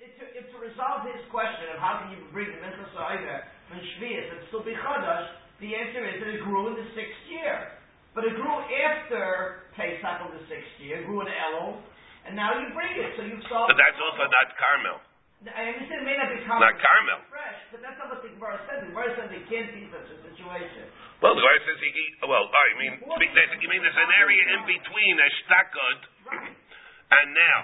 [0.00, 3.78] It's to, to resolve his question of how can you bring the Minchas Ha'omer from
[3.96, 5.28] Shviyas and still be Chodesh,
[5.60, 7.76] the answer is that it grew in the sixth year.
[8.16, 8.58] But it grew
[8.90, 11.78] after Pesach of the sixth year, grew in Elul,
[12.26, 14.98] and now you bring it, so you've solved But that's also not Carmel.
[15.46, 17.20] I understand it may not be Not Carmel.
[17.32, 18.84] fresh, but that's not what the Gemara said.
[18.84, 20.84] The Gemara said there can't be such a situation.
[21.24, 21.90] Well, the Gemara says he,
[22.28, 26.50] well, all right, you mean, you mean there's an area in between a shtakot Right.
[26.50, 27.58] and now.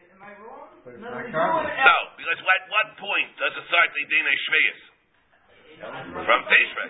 [0.00, 0.68] Am I wrong?
[0.79, 1.62] But it's No, not we Carmel.
[1.62, 4.80] grew in No, because at what point does it start the Dine Shvius?
[5.80, 6.88] From Tishrei.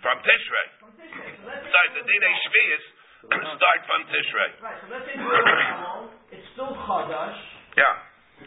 [0.00, 0.66] From Tishrei.
[0.80, 1.32] From Tishrei.
[1.36, 2.84] So let's say the Dine Shvius
[3.28, 4.50] start from Tishrei.
[4.64, 7.36] Right, so let's say grew in Elul, it's still Chadash,
[7.76, 7.94] Yeah,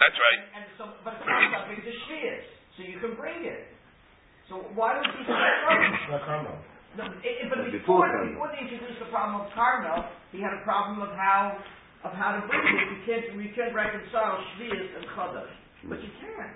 [0.01, 0.41] that's right.
[0.57, 3.69] and so, but it's not subject to Shvias, so you can bring it.
[4.49, 6.09] So why would he say that?
[6.09, 6.57] Not Carmel.
[6.97, 10.53] No, it, it, but Before before, before they introduced the problem of Carmel, he had
[10.53, 11.57] a problem of how
[12.03, 12.87] of how to bring it.
[12.91, 15.53] You can't you can't reconcile Shvias and Chadash,
[15.87, 16.51] but you can.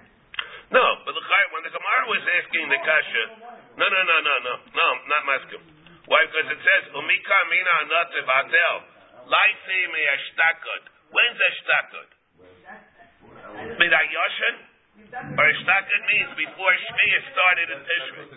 [0.67, 3.23] No, but the Chai- when the Gemara was asking the Kasha,
[3.79, 5.63] no, no, no, no, no, no, not Maskim.
[6.12, 6.23] Why?
[6.27, 8.75] Because it says, Umika mina anatev atel.
[9.27, 10.83] Laisi me ashtakot.
[11.12, 12.10] When's ashtakot?
[13.79, 14.55] Midayoshin,
[15.39, 18.27] or Shtaka means before Shmiyah started in Tishrei.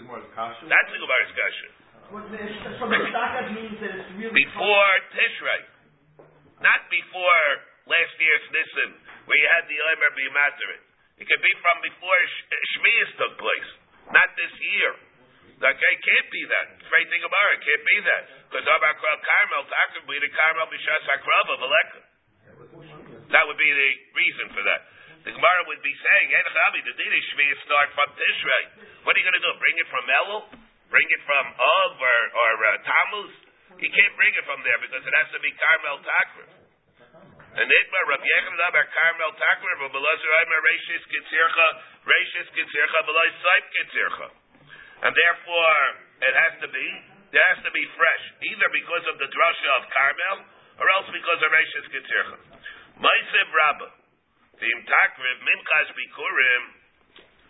[0.71, 1.69] That's the Gemara's kasha.
[2.11, 4.35] So the means that it's really.
[4.35, 5.80] Before Tishrei.
[6.61, 7.45] Not before
[7.89, 8.91] last year's Nissen,
[9.25, 10.83] where you had the Omer be Matarit.
[11.21, 13.71] It could be from before Sh- Shmiyas took place.
[14.13, 14.93] Not this year.
[15.61, 16.67] Okay, can't be that.
[16.89, 18.23] Straight thing about it, can't be that.
[18.49, 22.01] Because Abar Kral Carmel, Takar be the Carmel Bishas Akrava, Veleka.
[23.29, 24.81] That would be the reason for that.
[25.21, 28.65] The Gemara would be saying, Hey, Chavi, the Dini Shmiyah start from Tishrei.
[29.05, 29.53] What are you going to do?
[29.61, 30.43] Bring it from Elul?
[30.89, 33.33] Bring it from Av or, or uh, Tammuz?
[33.81, 36.53] You can't bring it from there because it has to be Carmel Takar.
[37.51, 41.69] And Itmar, Rabbi Yechon Abar Carmel Reishis Kitzircha,
[42.05, 43.01] Kitzircha,
[43.41, 44.29] Saip Kitzircha.
[45.01, 45.81] And therefore,
[46.21, 46.87] it has to be,
[47.33, 50.45] there has to be fresh, either because of the drasha of Carmel,
[50.77, 52.37] or else because of Reishis Kitzircha.
[53.01, 53.97] Maisev Rabbah,
[54.61, 56.65] the Imtakriv, Minchas Bikurim,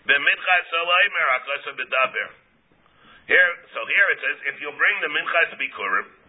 [0.06, 2.28] B'minchas Olaymer, Akasa B'daber.
[3.26, 6.19] Here, so here it says, if you bring the Minchas Bikurim,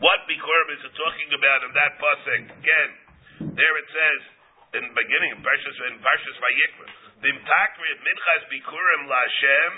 [0.00, 2.42] what Bikurim is talking about in that pasuk?
[2.56, 2.90] Again,
[3.52, 4.20] there it says,
[4.80, 6.88] in the beginning, in Parshas, in Parshas Vayikra,
[7.20, 9.72] B'imtakriv, Minchas Bikurim Lashem,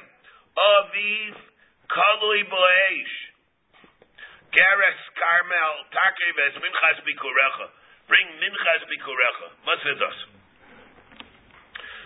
[0.54, 1.34] Aviv
[1.90, 3.16] Kalui Boeish.
[4.52, 7.66] Gerex Carmel Takriv es Minchas Bikurecha.
[8.06, 9.48] Bring Minchas Bikurecha.
[9.64, 10.18] What's it does?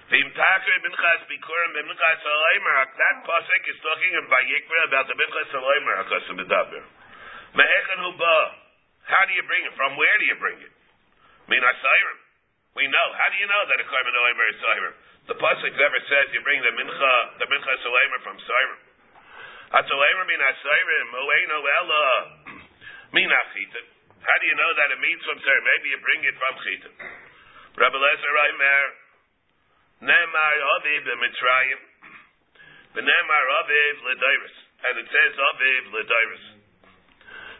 [0.08, 2.74] Vim Takriv Minchas Bikurim Minchas Alaymer.
[2.96, 6.95] That pasuk is talking in Vayikra about the Minchas Alaymer Akasim Medaber.
[7.56, 9.72] How do you bring it?
[9.78, 10.72] From where do you bring it?
[11.48, 12.18] Min Asayrim.
[12.76, 13.08] We know.
[13.16, 14.94] How do you know that a Korban Alaymer is Sayrim?
[15.26, 18.78] The pasuk never says you bring the mincha, the mincha solemer from Sirim.
[19.74, 22.06] Atzolemer min asayrim, oeino ella
[23.10, 23.86] min achitim.
[24.22, 25.64] How do you know that it means from Sirim?
[25.66, 26.94] Maybe you bring it from chitim.
[27.80, 28.84] Rabbi Lezer Reimer,
[30.06, 31.80] nemar aviv b'mitzrayim,
[32.94, 34.56] v'nemar aviv l'dairis.
[34.84, 36.55] And it says aviv l'dairis.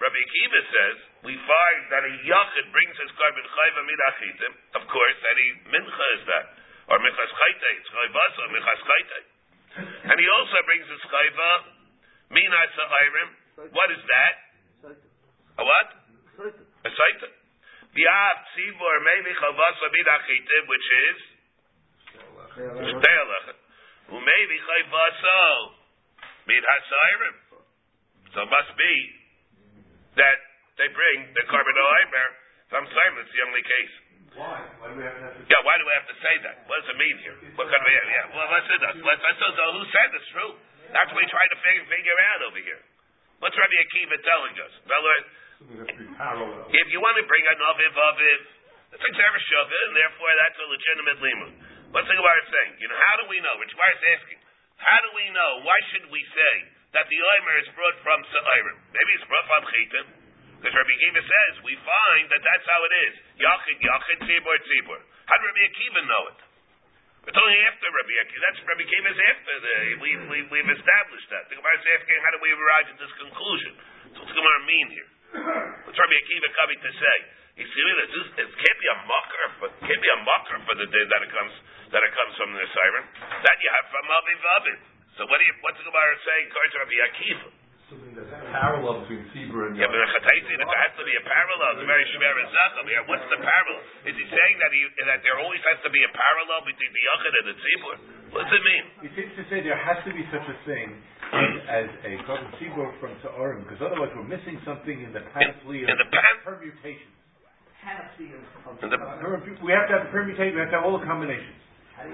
[0.00, 0.96] Rabbi Akiva says,
[1.28, 4.52] we find that a Yachid brings his korban Chayva, Min Achitim.
[4.80, 6.46] Of course, that he Mincha is that.
[6.88, 9.20] Or Minchas Chayte, it's Chavasa, Minchas Chayte.
[9.76, 11.50] And he also brings his chayva,
[12.34, 13.30] mina sa'irim.
[13.70, 14.34] What is that?
[15.58, 15.88] A what?
[16.50, 17.28] A saita.
[17.94, 21.18] The av tzibur maybe chavasa midachitiv, which is
[22.90, 23.46] shteilach.
[24.10, 25.38] Umaybe chayvasa
[26.50, 27.36] mid hasa'irim.
[28.34, 28.94] So it must be
[30.20, 30.36] that
[30.76, 32.28] they bring the korban oimer
[32.68, 33.24] from Simon.
[33.24, 33.94] It's the only case.
[34.36, 34.62] Why?
[34.78, 36.56] Why do we have to have to Yeah, why do we have to say that?
[36.70, 37.36] What does it mean here?
[37.58, 38.30] What kind of yeah?
[38.30, 38.94] Well, let's say that.
[39.00, 40.52] Let's, let's so who said it's true?
[40.94, 42.82] That's what we try to figure, figure out over here.
[43.42, 44.72] What's Rabbi Akiva telling us?
[44.84, 45.28] In other words,
[46.72, 48.40] if you want to bring an aviv aviv,
[48.90, 51.52] it's a Torah shava, and therefore that's a legitimate limud.
[51.90, 52.72] What's the Gemara saying?
[52.78, 53.54] You know, how do we know?
[53.58, 54.40] Which Gemara is asking.
[54.78, 55.50] How do we know?
[55.66, 56.54] Why should we say
[56.96, 58.78] that the oimer is brought from Sa'irim?
[58.90, 60.06] Maybe it's brought from Chitim.
[60.60, 63.14] Because Rabbi Akiva says, we find that that's how it is.
[63.40, 65.00] Yachid, Yachid, Tzibur, Tzibur.
[65.24, 66.40] How did Rabbi Akiva know it?
[67.32, 68.42] It's only after Rabbi Akiva.
[68.44, 69.54] That's Rabbi Akiva's after.
[69.56, 71.48] The, we, we, we've established that.
[71.48, 73.72] The Gemara is asking, how do we arrive at this conclusion?
[74.12, 75.10] So what's the Gemara mean here?
[75.88, 77.16] What's Rabbi Akiva coming to say?
[77.60, 80.74] You see, this is, it can't be a mocker, but can't be a mocker for
[80.76, 81.54] the day that it comes
[81.92, 83.04] that it comes from the siren.
[83.42, 84.78] That you have from Aviv Aviv.
[85.20, 86.48] So what do you, what's the Gemara saying?
[86.48, 87.48] According to Rabbi Akiva.
[88.56, 91.76] Parallel between Tzibur and Yeah, but Chataisi, there has to be a parallel.
[91.76, 93.04] It's very shver Zacham here.
[93.04, 93.84] What's the parallel?
[94.08, 94.80] Is he saying that he,
[95.12, 97.94] that there always has to be a parallel between the Yachid and the Tzibur?
[98.32, 98.84] What does it mean?
[99.04, 102.48] He seems to say there has to be such a thing as, as a korban
[102.56, 106.34] tzibur from Sa'arim, because otherwise we're missing something in the panoply In of the pan,
[106.48, 107.12] permutations.
[107.84, 108.88] Panoply of, of the,
[109.60, 111.59] We have to have the permutation, we have to have all the combinations.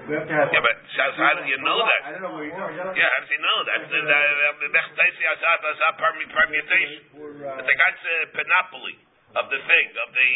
[0.07, 0.49] We have to have.
[0.51, 2.19] yeah, but Shaz, how do you know I that?
[2.19, 2.67] don't know where you know.
[2.95, 3.79] Yeah, how does he know that?
[3.87, 7.01] The Mechtaisi Azab Azab permutation.
[7.15, 8.95] We're, uh, It's a ganze panoply
[9.35, 10.29] of the thing, of the,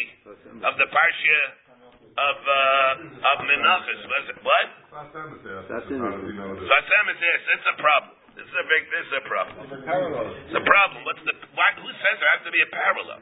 [0.68, 1.42] of the parsha
[2.12, 4.00] of, uh, of Menachos.
[4.44, 4.68] What?
[4.92, 7.42] That's in So Hashem is this.
[7.56, 8.16] It's a problem.
[8.36, 9.56] This is a big, this is a problem.
[9.84, 10.36] parallels.
[10.48, 11.00] It's a problem.
[11.08, 13.20] What's the, why, who says there has to be a parallel?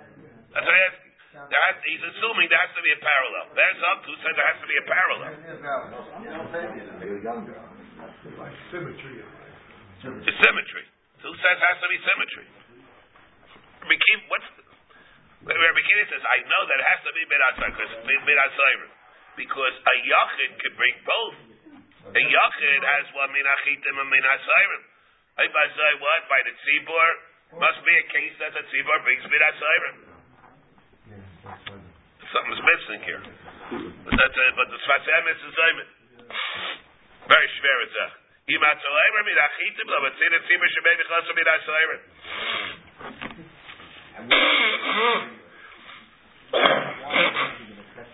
[0.54, 0.98] That's what I ask.
[1.30, 3.54] There has, he's assuming there has to be a parallel.
[3.54, 5.30] There's up who says there has to be a parallel.
[8.74, 9.22] Symmetry.
[10.02, 10.86] The symmetry.
[11.22, 12.48] Who says has to be symmetry?
[13.86, 13.96] Rabbi
[14.30, 14.50] what's
[16.10, 18.82] says, I know that it has to be midatzayim
[19.38, 21.38] because a yachid could bring both.
[22.10, 24.82] A yachid has one minachitim and minatzayim.
[25.40, 27.08] I say what by the tzibor
[27.62, 30.09] must be a case that the tzibor brings midatzayim.
[32.30, 33.24] Something's missing here.
[34.06, 35.56] But that's a, but the Sfas Emes is
[37.30, 37.80] Very schwer
[40.42, 41.92] tzibor shebei bichlas midatzayim.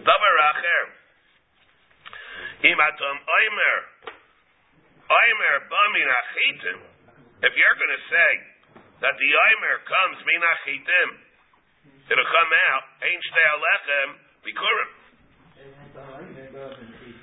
[0.06, 0.84] Davar acher.
[2.68, 3.78] Imatom oimer.
[5.08, 6.80] Oimer bamin achitim.
[7.44, 8.32] If you're going to say
[9.02, 11.25] that the oimer comes min achitim,
[12.10, 12.84] it'll come out.
[13.02, 14.10] Ein shtei alechem
[14.46, 14.92] bikurim.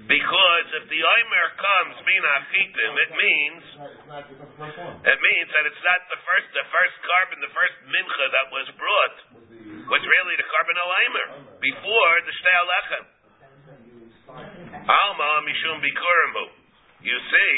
[0.02, 3.64] Because if the Omer comes min achitim, it means
[5.06, 8.66] it means that it's not the first the first korban, the first mincha that was
[8.74, 9.16] brought
[9.86, 11.28] was really the korban Omer
[11.62, 13.04] before the shtei alechem.
[14.82, 16.44] Alma mishum bikurimhu.
[17.06, 17.54] You see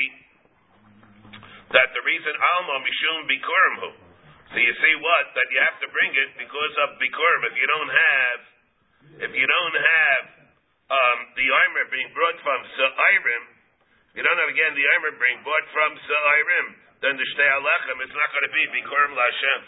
[1.72, 4.03] that the reason alma mishum bikurimhu.
[4.52, 7.42] So you see what that you have to bring it because of bikurim.
[7.48, 8.38] If you don't have,
[9.28, 10.24] if you don't have
[10.90, 13.44] um, the armor being brought from Sa'irim,
[14.14, 16.66] you don't have again the armor being brought from Sa'irim,
[17.02, 19.60] then the Shtei Alechem, it's not going to be Bikurim Lashem.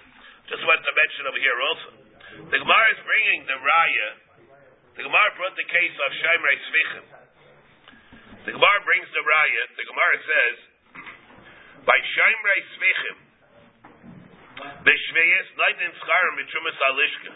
[0.49, 1.91] Just want to mention over here also.
[2.55, 4.09] The Gemara is bringing the Raya.
[4.97, 7.05] The Gemara brought the case of Shaimrei Svichim.
[8.47, 9.63] The Gemara brings the Raya.
[9.75, 10.57] The Gemara says,
[11.83, 13.17] by Shaimrei Svichim,
[14.57, 17.33] Bishveyes, Neidin Scharim, Mitrumas Alishka.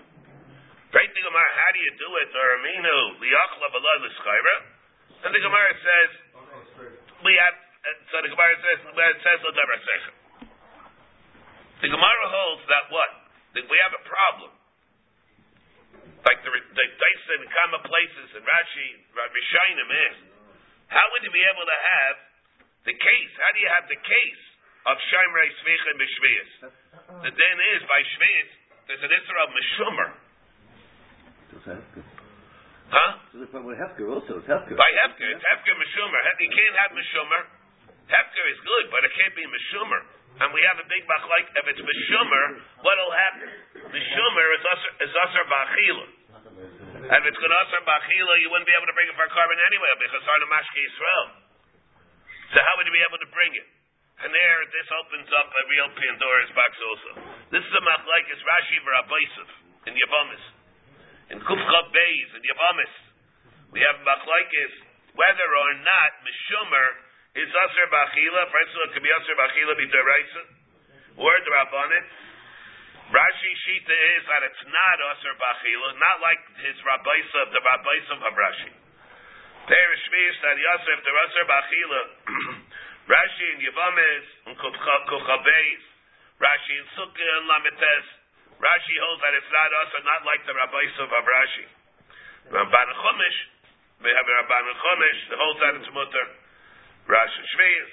[0.90, 2.30] Great the Gemara, how do you do it?
[2.34, 4.56] Or Aminu, liachla below the schayra.
[5.22, 6.10] And the Gemara says,
[7.22, 7.54] we have,
[8.10, 9.38] so the Gemara says, it says,
[11.80, 13.12] the Gemara holds that what?
[13.54, 14.50] That we have a problem.
[16.26, 20.16] Like the, the Dyson common places and Rashi, Rishainim is.
[20.92, 22.16] How would you be able to have
[22.84, 23.32] the case?
[23.38, 24.44] How do you have the case
[24.87, 26.51] of Shaimrei Svich and Bishvias?
[27.26, 28.51] The then is, by Shvias,
[28.89, 30.09] there's an Isra of Meshumer.
[32.91, 33.11] Huh?
[33.31, 34.74] So the problem with Hefker also, it's Hefker.
[34.74, 36.20] By Hefker, it's Hefker Meshumer.
[36.43, 37.43] You can't have Meshumer.
[38.11, 40.03] Hefker is good, but it can't be Meshumer.
[40.43, 42.45] And we have a big like If it's Meshumer,
[42.83, 43.49] what'll happen?
[43.95, 46.07] Meshumer is Usher, is usher Bachila.
[47.01, 49.26] And if it's going to Usher Bachila, you wouldn't be able to bring it for
[49.33, 51.26] korban anyway, because Arna Mashki Israel.
[52.55, 53.80] So how would you be able to bring it?
[54.20, 57.10] And there, this opens up a real Pandora's box also.
[57.56, 59.48] This is a machlaikis Rashi V'Rabaisiv
[59.88, 60.44] in Yavamis
[61.30, 62.94] in Kufcha Beis in Yavamis,
[63.70, 64.74] we have machlaikis
[65.14, 66.86] whether or not mishumer
[67.38, 68.42] is aser bachila.
[68.50, 70.42] First of all, it could be aser bachila b'deraisa
[71.22, 72.04] or drabanan.
[73.14, 78.34] Rashi Shita is that it's not aser bachila, not like his rabbaisa, the rabbaisa of
[78.34, 78.70] Rashi.
[79.70, 82.02] There is shvius that Yosef the aser bachila.
[83.11, 85.82] Rashi in Yavamis in Kufcha Beis.
[86.38, 88.06] Rashi in Sukkah and Lamites.
[88.54, 91.66] Rashi holds that it's not us and not like the rabbis of Rashi.
[92.54, 93.38] Ramban Chumash,
[93.98, 96.26] we have a Ramban Chumash that holds that it's mutter.
[97.11, 97.90] Rashi Shvius.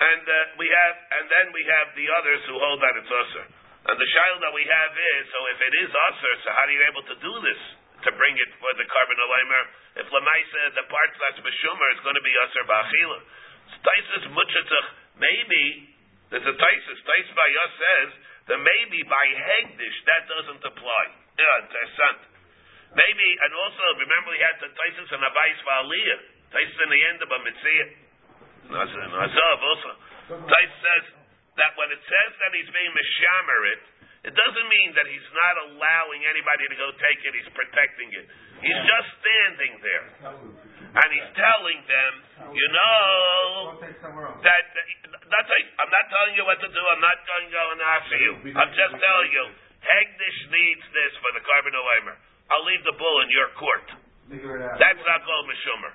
[0.00, 3.44] And uh, we have, and then we have the others who hold that it's usher.
[3.84, 6.72] And the child that we have is, so if it is usher, so how are
[6.72, 7.60] you able to do this?
[8.08, 9.64] To bring it for the korban alimer?
[10.00, 13.20] If Lamaisa, the part that's Meshumer is going to be usher ba'achila.
[13.86, 14.86] Taisus Muchatzach,
[15.22, 15.94] maybe,
[16.34, 18.10] there's a Taisus, Taisus by us says,
[18.50, 21.04] then maybe by Hegdish that doesn't apply.
[21.38, 22.20] Yeah, interessant.
[22.98, 26.20] Maybe, and also, remember we had the Taisus and Abais Va'aliyah.
[26.50, 27.86] Taisus in the end of a Mitzvah.
[28.74, 29.90] Nazav also.
[30.34, 31.04] Taisus says
[31.54, 33.82] that when it says that he's being Mishamerit,
[34.26, 38.26] it doesn't mean that he's not allowing anybody to go take it, he's protecting it.
[38.58, 40.06] He's just standing there.
[40.96, 42.12] And he's telling them,
[42.56, 43.76] you know,
[44.40, 44.62] that,
[45.28, 47.80] that's a, I'm not telling you what to do, I'm not going to go and
[47.84, 48.32] after you.
[48.56, 49.44] I'm just telling you,
[49.84, 52.16] Hegdish needs this for the korban Oimer.
[52.48, 53.86] I'll leave the bull in your court.
[54.80, 55.92] That's not called Meshumer.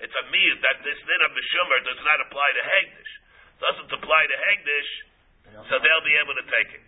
[0.00, 3.12] It's a meal that this din of Meshumer does not apply to Hegdish.
[3.60, 4.90] Doesn't apply to Hegdish,
[5.68, 6.82] so they'll be able to take it.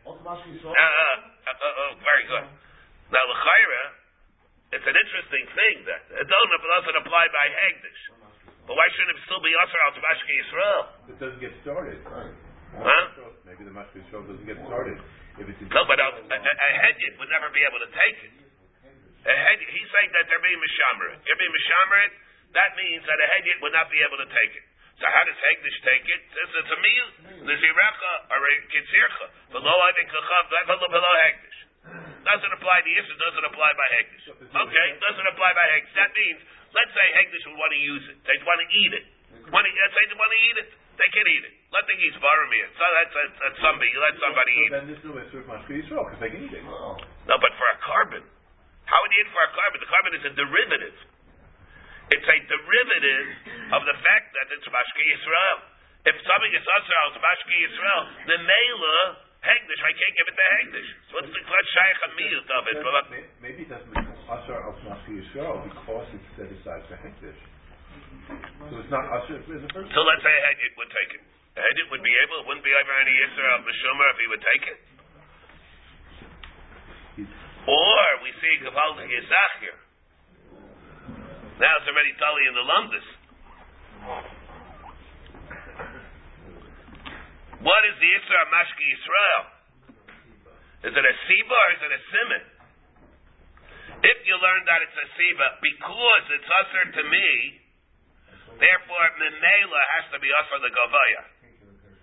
[0.73, 2.49] Uh, uh, uh, uh, uh, very good.
[3.13, 3.85] Now, l'chayra,
[4.73, 8.03] it's an interesting thing that it doesn't, doesn't apply by Hegdish.
[8.65, 10.83] But why shouldn't it still be Asr al Mashki Yisrael?
[11.13, 12.01] It doesn't get started.
[12.09, 13.29] Huh?
[13.45, 14.97] Maybe the Mashki Yisrael doesn't get started.
[15.41, 18.19] If it's No, but uh, a, a, a Hedyot would never be able to take
[18.29, 18.33] it.
[19.23, 21.23] A Hedyot, he's saying that they're being Mishamrit.
[21.25, 22.13] You're being Mishamrit,
[22.53, 24.65] that means that a Hedyot would not be able to take it.
[25.01, 26.21] So how does Hegdish take it?
[26.31, 27.07] Says it's a meal,
[27.49, 29.27] Nazirecha, or a Kitzircha.
[29.51, 31.59] Below Adin Kachav, uh, below Hegdish.
[32.23, 34.25] Doesn't apply, the issue doesn't apply by Hegdish.
[34.31, 35.95] Okay, doesn't apply by Hegdish.
[35.99, 36.39] That means,
[36.71, 38.17] let's say Hegdish would want to use it.
[38.23, 39.05] They'd want to eat it.
[39.51, 40.69] Want to, let's say they want to eat it.
[40.97, 41.55] They can eat it.
[41.73, 42.71] Let the geese borrow me it.
[42.77, 44.77] So that's, that's, that's somebody, let somebody eat it.
[44.77, 46.65] then there's no Isra of Mashki Yisrael, because they can eat it.
[46.69, 48.25] No, but for a korban.
[48.85, 49.79] How would you eat for a korban?
[49.81, 50.97] The korban is a derivative.
[52.13, 53.27] It's a derivative
[53.73, 55.59] of the fact that it's Mashki Yisrael.
[56.13, 58.99] If something is Asr al Mashki Yisrael, the Mela,
[59.41, 60.91] Hegdish, I can't give it to Hegdish.
[61.09, 62.79] So what's the what's Shaykh Amiyut of it?
[63.41, 67.39] Maybe it doesn't become Asr al Mashki Yisrael because it's set aside for Hektish.
[68.73, 71.21] So not in the first so let's say a Hedjit would take it.
[71.21, 74.41] A Hedjit would be able, it wouldn't be over any Yisra of if he would
[74.41, 74.81] take it.
[77.69, 79.77] Or we see Gavaldik Yisach here.
[81.61, 83.09] Now it's already Tully in the Lundis.
[87.61, 89.45] What is the Yisra of Mashki Yisrael?
[90.89, 92.45] Is it a Siba or is it a Simon?
[94.01, 97.62] If you learn that it's a Siba because it's usher to me,
[98.59, 101.23] therefore Memela has to be usher the Gavaya.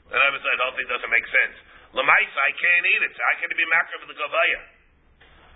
[0.10, 1.56] And I was like, the whole thing doesn't make sense.
[1.94, 4.62] Lamaisa, I can't eat it, so I can't be macro for the Gavaya.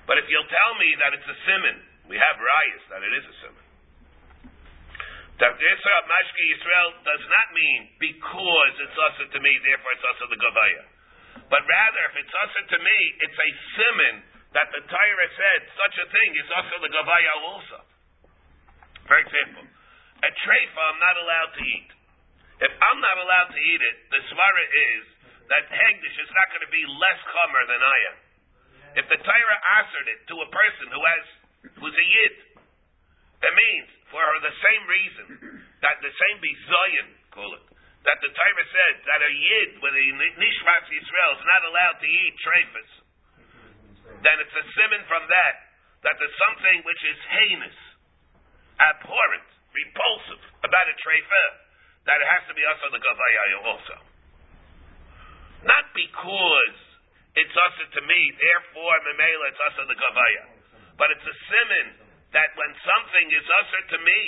[0.06, 1.78] But if you'll tell me that it's a Simon,
[2.10, 3.66] we have rayas that it is a Simon.
[5.44, 10.28] Yisra of Mashki Yisrael does not mean because it's usher to me, therefore it's usher
[10.30, 10.84] the Gavaya.
[11.50, 14.16] But rather, if it's usher to me, it's a simon
[14.54, 17.80] that the Torah said such a thing is usher the Gavaya also.
[19.10, 19.66] For example,
[20.24, 21.90] a treifa I'm not allowed to eat.
[22.64, 24.66] If I'm not allowed to eat it, the svara
[24.96, 25.04] is
[25.52, 28.18] that Hegdish is not going to be less chomer than I am.
[29.04, 31.24] If the Torah answered it to a person who has
[31.82, 32.36] who's a yid,
[33.44, 35.28] it means for the same reason
[35.84, 37.66] that the same bizayin, call it,
[38.08, 40.06] that the Torah said that a yid with a
[40.40, 42.92] nishmas Yisrael is not allowed to eat treifas,
[44.24, 45.56] then it's a simon from that
[46.08, 47.80] that there's something which is heinous,
[48.80, 51.44] abhorrent, repulsive about a treifa
[52.06, 53.98] that it has to be also the gavaya also.
[55.64, 56.78] Not because
[57.34, 60.46] it's also to me, therefore memela it's also the gavaya,
[61.00, 61.88] but it's a simon
[62.36, 64.22] that when something is usher to me,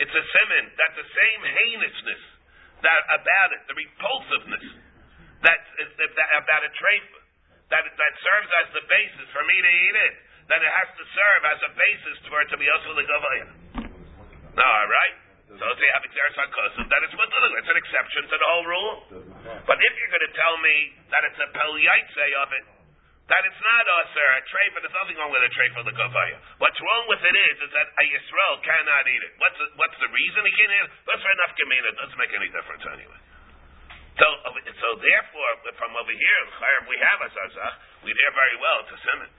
[0.00, 2.22] it's a simon that the same heinousness
[2.84, 4.66] that about it, the repulsiveness
[5.44, 7.20] that, that about a treifa,
[7.72, 10.14] that that serves as the basis for me to eat it,
[10.48, 13.63] then it has to serve as a basis for it to be also the gavaya.
[14.54, 15.16] All right.
[15.54, 17.50] So if you have exeris hakosim, then it's mutter.
[17.58, 18.94] It's an exception to the whole rule.
[19.66, 20.76] But if you're going to tell me
[21.14, 22.64] that it's a pel of it,
[23.24, 25.96] that it's not oh, usher a treifa, there's nothing wrong with a treifa of the
[25.96, 26.36] gavaya.
[26.60, 29.32] What's wrong with it is, is that a Yisrael cannot eat it.
[29.40, 30.92] What's the, what's the reason he can't eat it?
[31.08, 31.88] That's for enough gemina.
[31.88, 33.20] It doesn't make any difference anyway.
[34.20, 35.50] So, oh, so therefore,
[35.80, 36.42] from over here,
[36.84, 37.74] we have a zazach.
[38.04, 38.76] We hear very well.
[38.84, 39.30] It's a simon.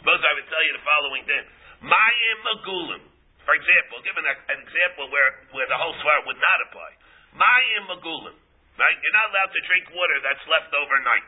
[0.00, 1.44] Suppose I would tell you the following thing:
[1.84, 3.02] Mayim magulim.
[3.46, 6.90] For example, given an example where where the whole swear would not apply.
[7.38, 8.36] Mayim magulim.
[8.76, 8.98] Right?
[9.00, 11.26] You're not allowed to drink water that's left overnight.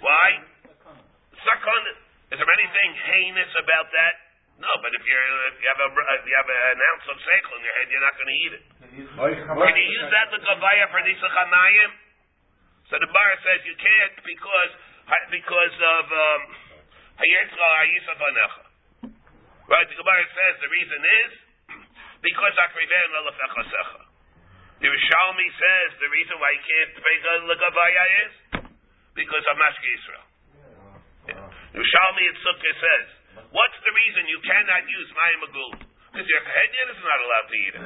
[0.00, 0.28] Why?
[1.44, 1.82] Sakon.
[2.32, 4.14] Is there anything heinous about that?
[4.56, 7.60] No, but if you're if you have a if you have an ounce of seichel
[7.60, 8.64] in your head, you're not going to eat it.
[8.88, 11.90] Can you use that the gavaya for nisachamayim?
[12.88, 14.72] So the bar says you can't because
[15.28, 16.04] because of
[17.20, 18.71] hayetzra um,
[19.70, 19.86] Right?
[19.86, 21.30] The Gemara says the reason is
[22.26, 24.02] because akriven lalafechasecha.
[24.82, 28.34] The Yerushalmi says the reason why you can't pay the gavaya is
[29.14, 30.26] because of Mashki Israel.
[31.30, 33.06] The Yerushalmi in Sukkah says,
[33.54, 35.72] what's the reason you cannot use Mayim Magul?
[36.12, 37.84] Because your Kehenyan is not allowed to eat it.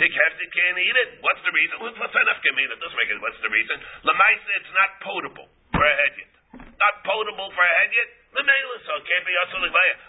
[0.00, 1.10] The Keftin can't eat it.
[1.20, 1.76] What's the reason?
[1.82, 2.72] What's enough Gemina?
[2.72, 3.20] It doesn't make it.
[3.20, 3.76] What's the reason?
[4.06, 6.30] Lamaisa, it's not potable for a Hedyan.
[6.62, 8.08] Not potable for a Hedyan?
[8.08, 8.23] Lemela,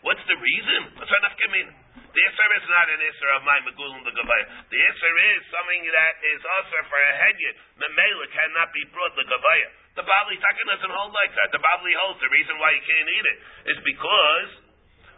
[0.02, 0.82] What's the reason?
[2.16, 4.46] The answer is not an answer of my Megulim the Gavaya.
[4.72, 7.56] The answer is something that is also for a Hedyan.
[7.76, 9.70] Memela cannot be brought the Gavaya.
[10.00, 11.52] The Babli Taka doesn't hold like that.
[11.52, 13.38] The Babli holds the reason why you can't eat it
[13.76, 14.52] is because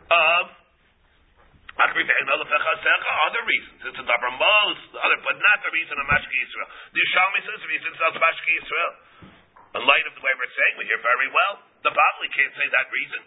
[0.09, 0.43] of
[3.29, 3.77] other reasons.
[3.85, 6.69] It's a davar most other, but not the reason of Mashki Israel.
[6.89, 8.91] The Yerushalmi says the reason it's not Mashki Israel.
[9.77, 11.66] in light of the way we're saying, we hear very well.
[11.85, 13.21] The Bavli can't say that reason.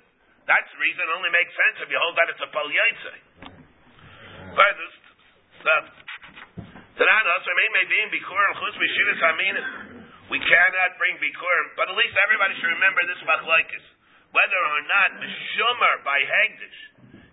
[0.51, 3.15] That reason only makes sense if you hold that it's a Pal Yaitse.
[4.51, 4.89] Further,
[9.31, 9.67] Aminim.
[10.31, 13.85] We cannot bring Bikurim, but at least everybody should remember this machlokes.
[14.31, 16.81] Whether or not Mishumer by Hegdish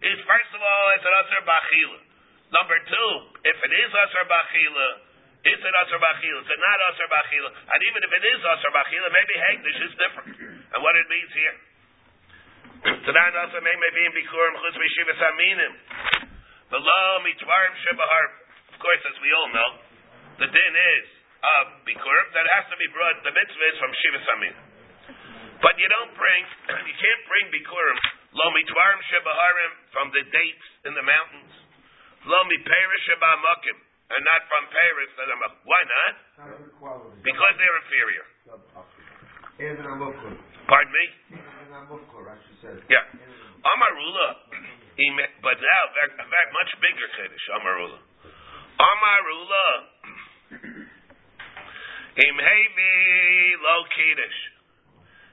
[0.02, 2.00] is first of all is it Asr Bachila.
[2.58, 3.12] Number two,
[3.46, 4.90] if it is Asr Bachila,
[5.48, 6.40] is it Asr Bachila?
[6.44, 7.50] Is it not Asr Bachila?
[7.72, 10.36] And even if it is Asr Bachila, maybe Hegdish is different.
[10.76, 11.56] And what it means here.
[13.08, 15.74] Tanan also may may be in Bikurim Chutz Mishivas Aminim.
[16.70, 18.26] Below Mitvarim Shebahar.
[18.76, 19.70] Of course, as we all know,
[20.44, 24.28] the din is of Bikurim that has to be brought, the mitzvah is from Shivas
[24.36, 24.58] Aminim.
[25.64, 26.42] But you don't bring,
[26.90, 27.98] you can't bring Bikurim,
[28.38, 31.54] lo mitvarim shebaharim, from the dates in the mountains,
[32.30, 33.78] lo miperish shebamakim,
[34.08, 35.12] and not from Paris
[35.68, 36.14] why not?
[37.24, 38.26] Because they're inferior.
[40.68, 41.06] Pardon me?
[42.88, 43.04] Yeah.
[43.68, 44.28] Amarula,
[45.44, 48.00] but now, very, much bigger Kiddush, Amarula.
[48.80, 49.68] Amarula,
[52.16, 52.94] im hevi
[53.60, 54.40] lo Kiddush.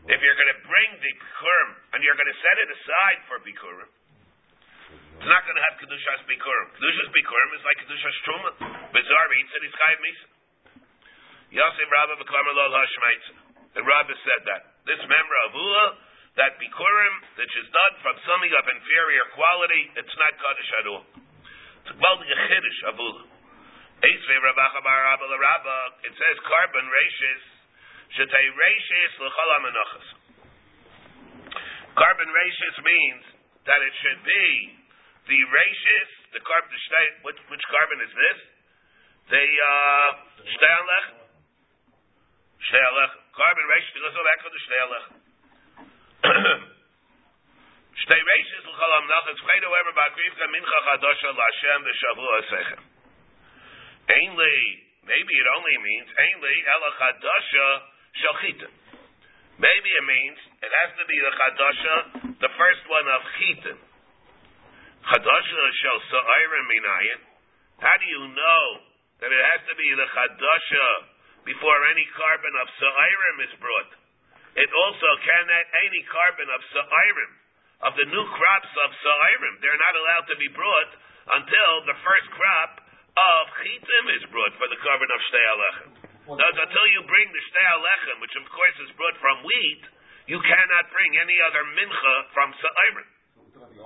[0.04, 3.40] If you're going to bring the Bikurim and you're going to set it aside for
[3.40, 3.88] Bikurim,
[5.18, 6.68] it's not going to have Kedushas Bikurim.
[6.78, 8.50] Kedushas Bikurim is like Kedushas Truma.
[8.90, 10.26] Bizarre eats it, he's Chayiv Misa.
[11.54, 13.34] Yosef Rabba B'Klamer Lol HaShmaitza.
[13.78, 14.62] The Rabba said that.
[14.86, 15.86] This member of Ula,
[16.38, 21.04] that Bikurim, which is done from summing up inferior quality, it's not Kaddish at all.
[21.86, 23.22] It's a Gvaldi Chiddush of Ula.
[24.02, 27.44] Eisvei Rabba Chabar Rabba Rabba, it says korban ratius,
[28.18, 30.06] Shetei ratius l'chol ha-menachas.
[31.94, 33.24] Korban ratius means
[33.66, 34.44] that it should be
[35.24, 38.38] the ratius, the korban, the which, which korban is this?
[39.32, 40.08] The, uh,
[40.44, 41.06] shtei alech?
[42.68, 43.12] Shtei alech.
[43.32, 45.06] Korban ratius, because of that, the shtei alech.
[48.04, 52.82] Shtei ratius l'chol ha-menachas, chaydo ever ba'krivka mincha chadosha l'Hashem v'shavua sechem.
[54.04, 54.60] Ainly,
[55.08, 58.70] maybe it only means, ainly, ela chadosha Shalchita.
[59.58, 61.94] Maybe it means it has to be the Chadasha,
[62.42, 63.78] the first one of Chitim.
[65.04, 67.20] Chadasha Sa'irim Minayin.
[67.80, 68.64] How do you know
[69.20, 70.88] that it has to be the Chadasha
[71.44, 73.92] before any korban of Sa'irim is brought?
[74.56, 77.32] It also cannot any korban of Sa'irim,
[77.84, 80.92] of the new crops of Sa'irim, they're not allowed to be brought
[81.36, 82.80] until the first crop
[83.14, 86.04] of Chitim is brought for the korban of Shtei Alechem.
[86.24, 89.84] Thus, until you bring the shtei alechem, which of course is brought from wheat,
[90.24, 93.08] you cannot bring any other mincha from sa'irim.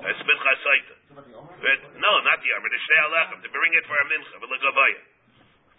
[0.07, 0.98] That's mincha saita.
[1.19, 4.49] But, no, not the omer, the shtei alechem, to bring it for a mincha, but
[4.55, 5.03] legavaya.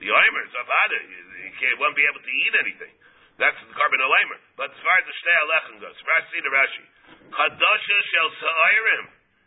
[0.03, 2.93] The omer is avada, you, can't, won't be able to eat anything.
[3.39, 4.39] That's the korban omer.
[4.59, 6.83] But as far as the shtei alechem goes, Rashi the Rashi,
[7.31, 9.05] chadasha shel sa'irim,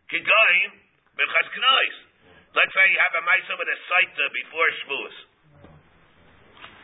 [0.09, 0.71] kigayin,
[1.21, 1.97] minchas knais.
[2.53, 5.17] Let's say you have a maisa with a saita before Shavuos.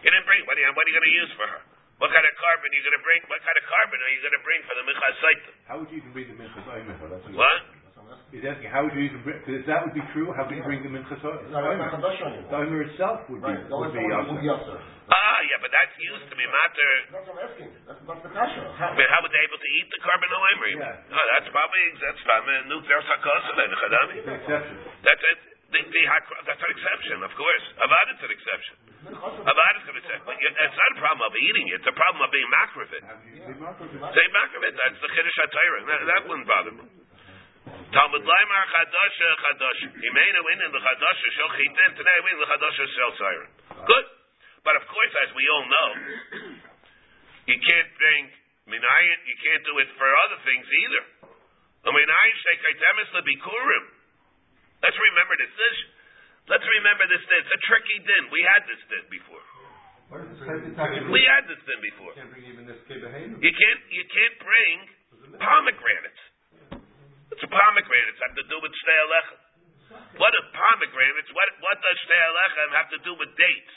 [0.01, 0.41] You didn't bring.
[0.49, 1.61] What are you, what are you going to use for her?
[2.01, 3.21] What kind of korban are you going to bring?
[3.29, 5.53] What kind of korban are you going to bring for the minchas saita?
[5.69, 6.97] How would you even bring the oimer?
[7.05, 7.78] What What?
[8.29, 8.69] He's asking.
[8.69, 9.41] How would you even bring?
[9.41, 11.49] Because if that would be true, how would you bring the minchas oimer?
[11.49, 14.05] The oimer itself would be would be
[14.45, 14.77] yasser.
[15.09, 16.93] Ah, yeah, but that's used to be matter.
[17.09, 17.73] That's what I'm asking.
[17.89, 18.61] That's, that's the kasha.
[18.77, 20.69] How, But how would they able to eat the korban oimer?
[20.77, 21.09] Yeah.
[21.17, 24.15] Oh, that's probably that's probably a new there's hakasa then chadami.
[24.21, 24.77] It's an exception.
[25.09, 25.39] That's it.
[25.69, 26.03] The, the,
[26.49, 27.65] that's an exception, of course.
[27.81, 28.75] Avada's an exception.
[29.09, 30.25] Avada's an exception.
[30.29, 31.81] But it's not a problem of eating it.
[31.81, 33.05] It's a problem of being makrovit.
[33.05, 33.85] How would you bring Marco?
[33.89, 34.73] Say makrovit.
[34.77, 35.79] That's the chiddush hatayra.
[35.89, 36.98] That, that wouldn't bother me.
[37.89, 39.89] Talmud Laimar Chadasha Chadasha.
[39.97, 41.91] Imenu in the Chadasha Shel Chitin.
[41.97, 43.51] Today we in the Chadasha Shel Siren.
[43.89, 44.07] Good.
[44.61, 45.89] But of course, as we all know,
[47.49, 48.29] you can't bring
[48.69, 49.19] minayin.
[49.25, 51.33] You can't do it for other things either.
[51.89, 53.85] A minayin sheikaitemis lebikurim.
[54.85, 55.53] Let's remember this.
[55.57, 55.77] this.
[56.53, 57.25] Let's remember this.
[57.25, 57.41] din.
[57.41, 58.23] It's a tricky din.
[58.29, 59.45] We had this din before.
[60.13, 62.13] We had this din before.
[62.21, 62.85] Can't bring even this.
[62.85, 63.81] You can't.
[63.89, 64.77] You can't bring
[65.41, 66.28] pomegranates.
[67.39, 69.41] A pomegranates have to do with alechem?
[70.19, 71.31] What are pomegranates?
[71.33, 73.77] What what does alechem have to do with dates?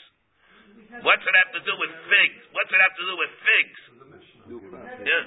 [1.06, 2.42] What's it have to do with figs?
[2.52, 3.80] What's it have to do with figs?
[5.02, 5.22] Yeah.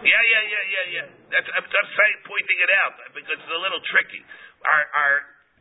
[0.00, 1.06] Yeah, yeah, yeah, yeah, yeah.
[1.34, 4.22] That's I'm just saying, pointing it out because it's a little tricky.
[4.64, 5.14] Our our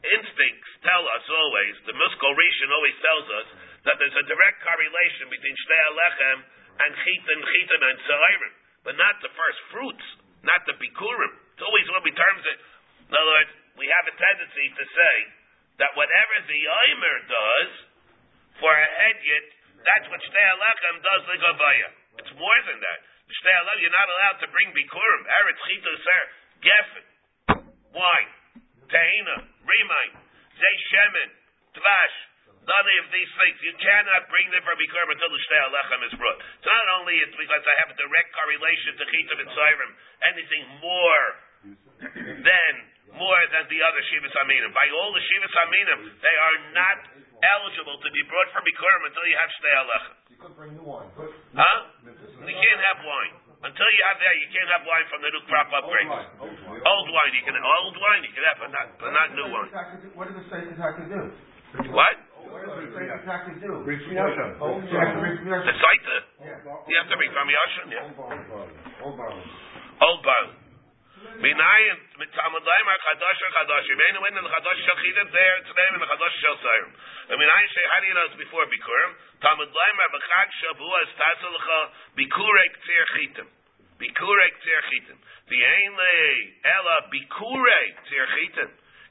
[0.05, 1.73] instincts tell us always.
[1.89, 3.47] The Muskal Rishon always tells us
[3.89, 6.37] that there's a direct correlation between alechem
[6.79, 8.53] and chitin, chitin, and sa'irim,
[8.87, 10.05] but not the first fruits,
[10.47, 11.33] not the bikurim.
[11.59, 12.59] It's always when we terms it.
[13.11, 15.15] In other words, we have a tendency to say
[15.83, 17.71] that whatever the Omer does
[18.63, 19.45] for a hedyet,
[19.83, 21.89] that's what shtei alechem does legavaya.
[22.23, 22.99] It's more than that.
[23.27, 25.21] Alav, you're not allowed to bring bikurim.
[25.27, 26.23] Eretz chito ser
[26.63, 27.05] geffen,
[27.91, 28.31] wine,
[28.87, 30.11] teina, remain,
[30.55, 31.29] zay shemen,
[31.75, 32.15] tvash.
[32.63, 33.57] None of these things.
[33.67, 36.39] You cannot bring them for bikurim until the shtei alechem is brought.
[36.39, 39.91] It's not only because I have a direct correlation to chito mitzayrim.
[40.23, 42.73] Anything more than
[43.15, 44.71] more than the other shivas aminim.
[44.71, 46.99] By all the shivas aminim, they are not
[47.39, 50.15] eligible to be brought for bikurim until you have shtei alechem.
[50.29, 51.09] You could bring new wine.
[51.15, 51.77] But Huh?
[52.47, 53.33] You can't have wine.
[53.59, 56.15] Until you have that, you can't have wine from the new crop up grapes.
[56.39, 57.67] Old wine, you can have.
[57.83, 59.67] old wine you can have, but not but not new wine.
[60.15, 61.27] What does it say exactly do?
[61.91, 62.15] What?
[62.39, 63.83] What does it say exactly do?
[63.83, 64.63] Bring Shmiyashon.
[64.63, 65.75] Oh, The Shmiyashon.
[65.75, 66.17] Saita.
[66.87, 68.07] You have to bring from Yashin, yeah.
[69.03, 69.43] Old barley.
[70.01, 70.55] Old barley.
[71.19, 73.87] Minayin mit Talmud Leimer Chadash or Chadash.
[73.91, 76.91] Yemenu in the Chadash shel Chidim there today in the Chadash shel Sayrim.
[77.27, 79.11] And minayin say how do you know it's before Bikurim?
[79.43, 81.79] Talmud Leimer b'chag Shavuos tasalcha
[82.15, 83.47] Bikurei Ktir Chitim.
[83.99, 85.17] Bikurei Ktir Chitim.
[85.51, 86.15] The Einle
[86.63, 88.69] Ela Bikurei Ktir Chitim.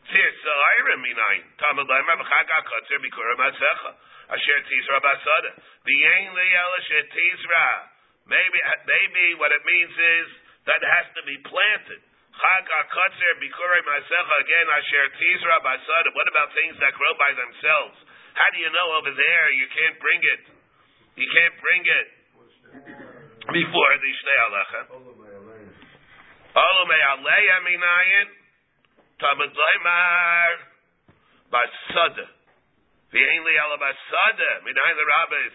[0.09, 1.45] Ktir Sayrim minayin.
[1.61, 3.93] Talmud Leimer b'chag HaKatzir Bikurim Atzecha.
[4.33, 5.53] Asher Tizra Basada.
[5.85, 7.69] The Einle Ela Sher Tizra.
[8.29, 12.01] Maybe, maybe what it means is that has to be planted.
[12.39, 15.09] Chag HaKatzer Bikurei Masecha again Asher.
[16.13, 17.97] What about things that grow by themselves?
[18.37, 20.43] How do you know over there you can't bring it?
[21.19, 22.07] You can't bring it
[23.49, 24.83] before the Shnei Alecha.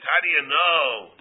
[0.04, 1.16] How do you know?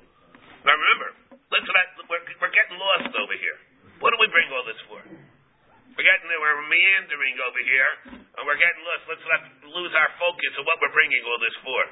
[0.64, 1.08] Now remember,
[1.52, 3.71] not, we're, we're getting lost over here.
[4.02, 4.98] What do we bring all this for?
[4.98, 9.06] We're getting we're meandering over here, and we're getting lost.
[9.06, 11.82] Let's not lose our focus of what we're bringing all this for.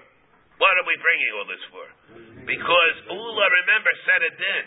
[0.59, 1.87] What are we bringing all this for?
[2.51, 4.65] Because Ula, remember, said it then.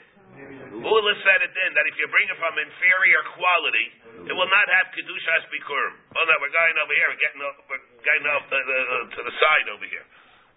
[0.87, 3.87] Ula said it then that if you bring it from inferior quality,
[4.23, 5.99] it will not have kedushas bikurim.
[6.15, 7.07] Oh no, we're going over here.
[7.11, 8.77] We're getting off, we're getting off the, the,
[9.13, 10.07] to the side over here.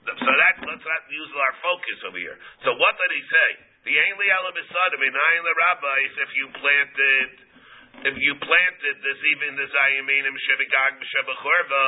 [0.06, 2.38] So that let's not use our focus over here.
[2.62, 3.48] So what did he say?
[3.86, 6.12] The ainli alabisadim inayin the rabbis.
[6.18, 7.30] If you planted,
[8.10, 11.86] if you planted this even the zayiminim shebegag b'shebechorva,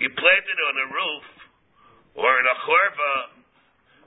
[0.00, 1.26] you planted on a roof
[2.16, 3.14] or in a chorva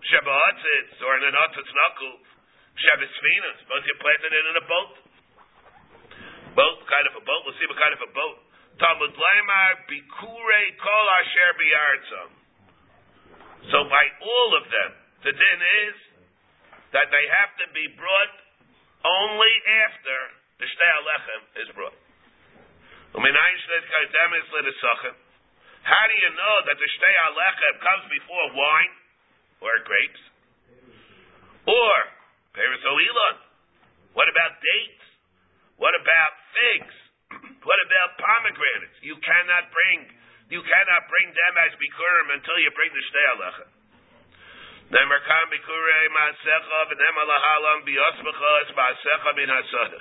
[0.09, 2.17] shebahatzitz or in an atzitz knuckle
[2.81, 3.61] shebesfinas.
[3.61, 4.93] Suppose you planted it in a boat.
[6.57, 7.45] Boat, kind of a boat.
[7.45, 8.41] We'll see what kind of a boat.
[8.81, 12.29] Talmud Laimar Bikure Kol Asher Biartzam.
[13.69, 14.91] So by all of them,
[15.29, 16.10] the din is
[16.91, 18.35] that they have to be brought
[19.03, 19.53] only
[19.87, 20.17] after
[20.59, 21.97] the Shtei Alechem is brought.
[25.81, 28.93] How do you know that the Shtei Alechem comes before wine
[29.63, 30.23] or grapes?
[31.65, 31.95] Or
[32.53, 33.35] Peris Oilon?
[34.13, 35.03] What about dates?
[35.79, 36.95] What about figs?
[37.61, 38.97] What about pomegranates?
[39.05, 40.09] You cannot bring
[40.51, 43.70] you cannot bring them as bikurim until you bring the shtei alecha.
[44.91, 47.79] Nemer kam bikurei maasecha v'nem alahalam
[48.75, 49.99] maasecha min hasada.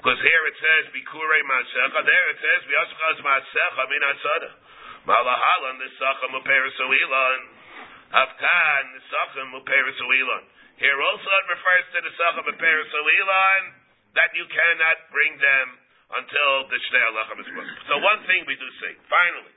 [0.00, 4.50] Because here it says bikurei maasecha, there it says biyosmecha es maasecha min hasada.
[5.04, 7.40] Malahalan nisacham uperis uilan.
[8.08, 10.42] Afkan nisacham uperis uilan.
[10.80, 13.62] Here also it refers to the sacham uperis uilan
[14.16, 15.76] that you cannot bring them
[16.24, 17.68] until the Shnei Alachem is brought.
[17.84, 19.52] So one thing we do see, finally,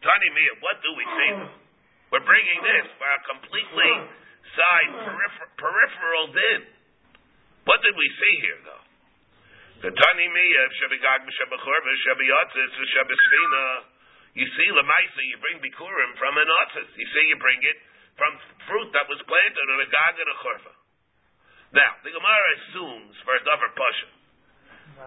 [0.00, 1.67] Tani Mia, what do we see?
[2.08, 3.92] We're bringing this for a completely
[4.56, 6.60] side peripher- peripheral din.
[7.68, 8.84] What did we see here, though?
[9.78, 10.26] The Tani
[12.96, 13.64] Shebesfina.
[14.34, 16.90] You see, Lamaisa, you bring Bikurim from an otzis.
[16.96, 17.78] You see, you bring it
[18.16, 18.32] from
[18.66, 20.72] fruit that was planted on a gag and a chorva.
[21.76, 24.08] Now, the Gemara assumes for a davar pasha.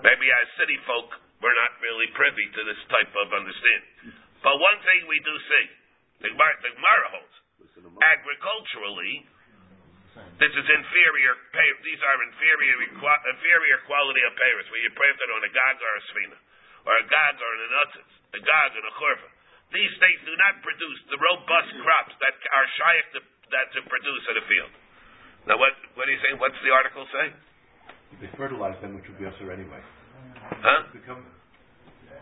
[0.05, 1.09] Maybe as city folk,
[1.41, 4.13] we're not really privy to this type of understanding.
[4.45, 5.65] But one thing we do see,
[6.21, 7.35] the Gemara, holds,
[8.01, 9.25] agriculturally,
[10.37, 11.33] this is inferior.
[11.53, 15.77] pay- These are inferior inferior quality of payers where you plant it on a gag
[15.81, 16.37] or a sfina,
[16.85, 19.29] or a gag or an anutzis, a gag and a chorva.
[19.71, 23.19] These things do not produce the robust crops that are shaykh to,
[23.55, 24.73] that to produce in a field.
[25.47, 26.35] Now, what what do you say?
[26.37, 27.31] What's the article say?
[28.19, 29.79] They fertilize them, which would be usher anyway.
[30.59, 30.91] Huh?
[30.91, 31.23] Become,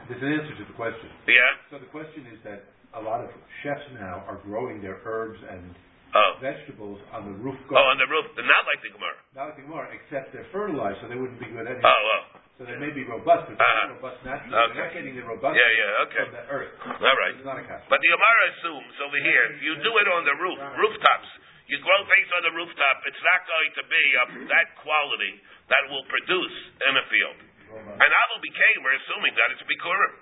[0.08, 1.10] there's an answer to the question.
[1.26, 1.58] Yeah.
[1.74, 3.30] So the question is that a lot of
[3.62, 5.76] chefs now are growing their herbs and
[6.10, 6.42] Oh.
[6.42, 7.78] vegetables on the roof garden.
[7.86, 8.26] Oh, on the roof.
[8.34, 9.18] They're Not like the Gemara.
[9.38, 11.86] Not like more, except they're fertilized, so they wouldn't be good anyway.
[11.86, 12.42] Oh, oh.
[12.58, 13.94] So they may be robust, but they're Uh-huh.
[13.94, 14.52] not robust naturally.
[14.58, 14.74] Okay.
[14.74, 16.24] They're not getting the robust Yeah, yeah, okay.
[16.26, 16.74] from the earth.
[16.82, 17.36] All right.
[17.38, 17.82] It's not a.
[17.88, 21.30] But the Gemara assumes over here, if you do it on the roof, rooftops,
[21.70, 25.84] you grow things on the rooftop, it's not going to be of that quality that
[25.94, 26.58] will produce
[26.90, 27.38] in a field.
[27.70, 30.14] And Aval became, we're assuming that it's Bikurim.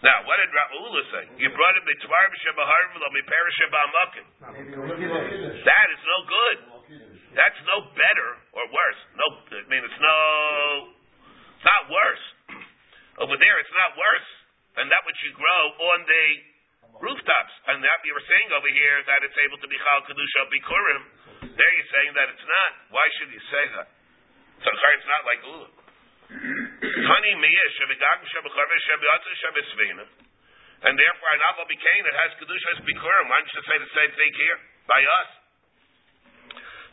[0.00, 1.24] Now, what did Ra'ula say?
[1.36, 4.26] You brought it Mitzvah B'Shabaharvim, Miperish Ba'amakim.
[5.60, 6.56] That is no good.
[7.36, 9.00] That's no better or worse.
[9.14, 10.16] No, I mean, it's no,
[11.52, 12.24] it's not worse.
[13.20, 14.28] Over there, it's not worse
[14.80, 16.26] than that which you grow on the
[17.04, 17.54] rooftops.
[17.68, 21.02] And that you were saying over here that it's able to be Chal Kedusha Bikurim.
[21.44, 22.70] There you're saying that it's not.
[22.88, 23.88] Why should you say that?
[24.64, 25.68] So it's not like Ula.
[30.80, 33.26] And therefore, an Aval became it has Kedusha Bikurim.
[33.28, 34.58] Why don't you say the same thing here
[34.88, 35.30] by us?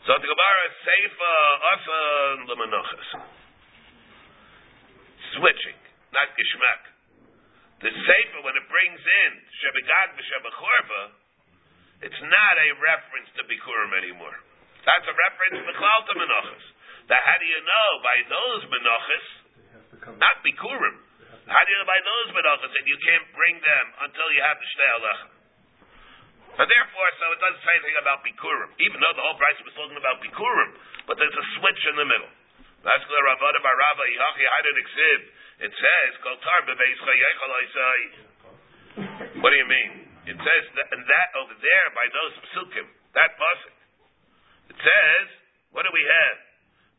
[0.04, 3.08] So the Gemara Seifa uh, Asan Lemanachas.
[5.40, 5.80] Switching,
[6.12, 6.82] not Gishmak.
[7.80, 9.30] The Seifa, when it brings in
[9.64, 11.02] Shebegad v'Shebechorba,
[12.04, 14.36] it's not a reference to Bikurim anymore.
[14.84, 16.14] That's a reference to Klal to
[17.08, 19.26] Now, how do you know by those Menachas,
[20.20, 20.96] not Bikurim?
[21.48, 24.60] How do you know by those Menachas that you can't bring them until you have
[24.60, 25.30] the Alechem?
[26.58, 29.72] And therefore, so it doesn't say anything about Bikurim, even though the whole price was
[29.72, 30.70] talking about Bikurim,
[31.08, 32.28] but there's a switch in the middle.
[32.84, 35.20] That's the Ravada Barava Yihachi Hadan Exib.
[35.58, 36.10] It says,
[39.40, 39.90] What do you mean?
[40.28, 42.84] It says that, and that over there by those psukim,
[43.16, 43.72] that pasuk.
[44.68, 45.26] It says,
[45.72, 46.36] what do we have?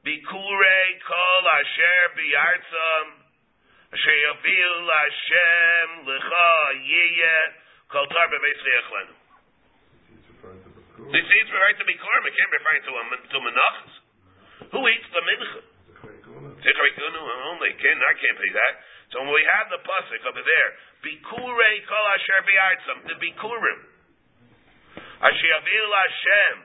[0.10, 3.08] Bikure kol asher biyartzam
[3.94, 6.50] asher yaviu Hashem lecha
[6.82, 7.46] yiyeh
[7.94, 9.14] kol tar bebeis chayachlenu.
[11.14, 12.26] You see, it's referring to Bikurim.
[12.26, 12.92] It can't referring to,
[13.22, 13.94] to Menachas.
[14.74, 15.62] Who eats the mincha?
[17.46, 17.72] Only.
[17.78, 18.74] Can I can't be that.
[19.14, 20.70] So when we have the pasuk over there,
[21.06, 23.80] Bikure kol asher biyartzam, the Bikurim,
[25.22, 26.56] asher yaviu Hashem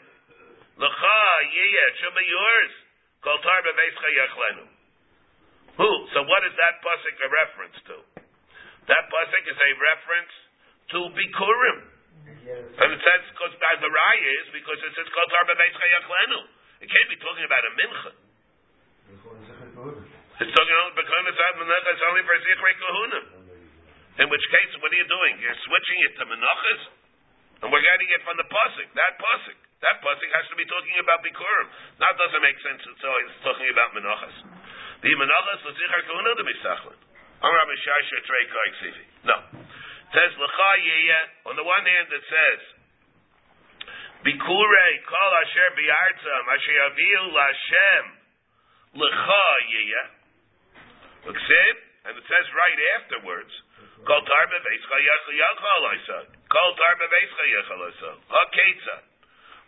[0.80, 2.84] lecha yiyeh, it should be yours.
[3.24, 4.64] Kol tar bebeis chayachlenu.
[5.80, 5.90] Who?
[6.12, 7.96] So what is that pasuk a reference to?
[8.84, 10.34] That pasuk is a reference
[10.92, 11.78] to Bikurim.
[12.44, 16.40] And it says, because as the raya is, because it says kol tar bebeis chayachlenu.
[16.84, 18.12] It can't be talking about a mincha.
[20.44, 23.20] It's talking only because it's only for zichrei kahuna.
[24.20, 25.34] In which case, what are you doing?
[25.40, 26.82] You're switching it to menachas,
[27.64, 28.86] and we're getting it from the pasuk.
[28.94, 29.58] That pasuk.
[29.85, 31.68] That pasuk has to be talking about bikurim.
[32.01, 32.80] That doesn't make sense.
[32.89, 34.37] It's always talking about menachas.
[35.05, 36.99] The menachas l'zichar kahuna the misachlin.
[37.45, 37.68] Amar.
[39.28, 39.37] No.
[39.53, 41.53] It says l'cha yeyeh.
[41.53, 42.61] On the one hand, it says
[44.24, 48.07] Bikure kol asher biartzam asher yaviu Lashem
[48.97, 50.09] l'cha yeyeh.
[51.28, 51.74] Uksiv,
[52.09, 53.53] and it says right afterwards,
[54.09, 56.26] kol tar beveischa yachal oisad.
[56.49, 59.12] Kol tar beveischa yachal oisad.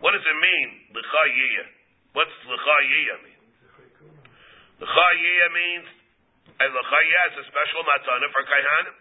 [0.01, 1.69] What does it mean, l'cha yeyeh?
[2.13, 3.41] What's yeyeh mean?
[4.81, 5.89] L'cha yeyeh means,
[6.61, 8.97] and yeyeh is a special matana for kaihanim.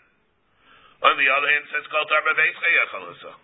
[1.04, 3.38] On the other hand, it says kol tar beveischa yachal oisad.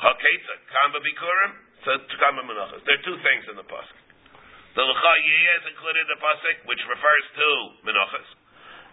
[0.00, 1.52] Haketza, kamba bikurim,
[2.16, 2.80] kamba menachas.
[2.88, 4.00] There are two things in the pasuk.
[4.76, 7.48] The lecha yiyeh is included in the pasuk, which refers to
[7.84, 8.28] menachas,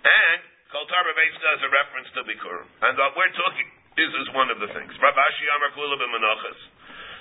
[0.04, 0.40] and
[0.76, 2.68] kol tar beveischa is a reference to bikurim.
[2.84, 3.72] And what we're talking
[4.02, 4.92] is is one of the things.
[4.98, 6.60] Rav Ashi Amar Kula b'menachas.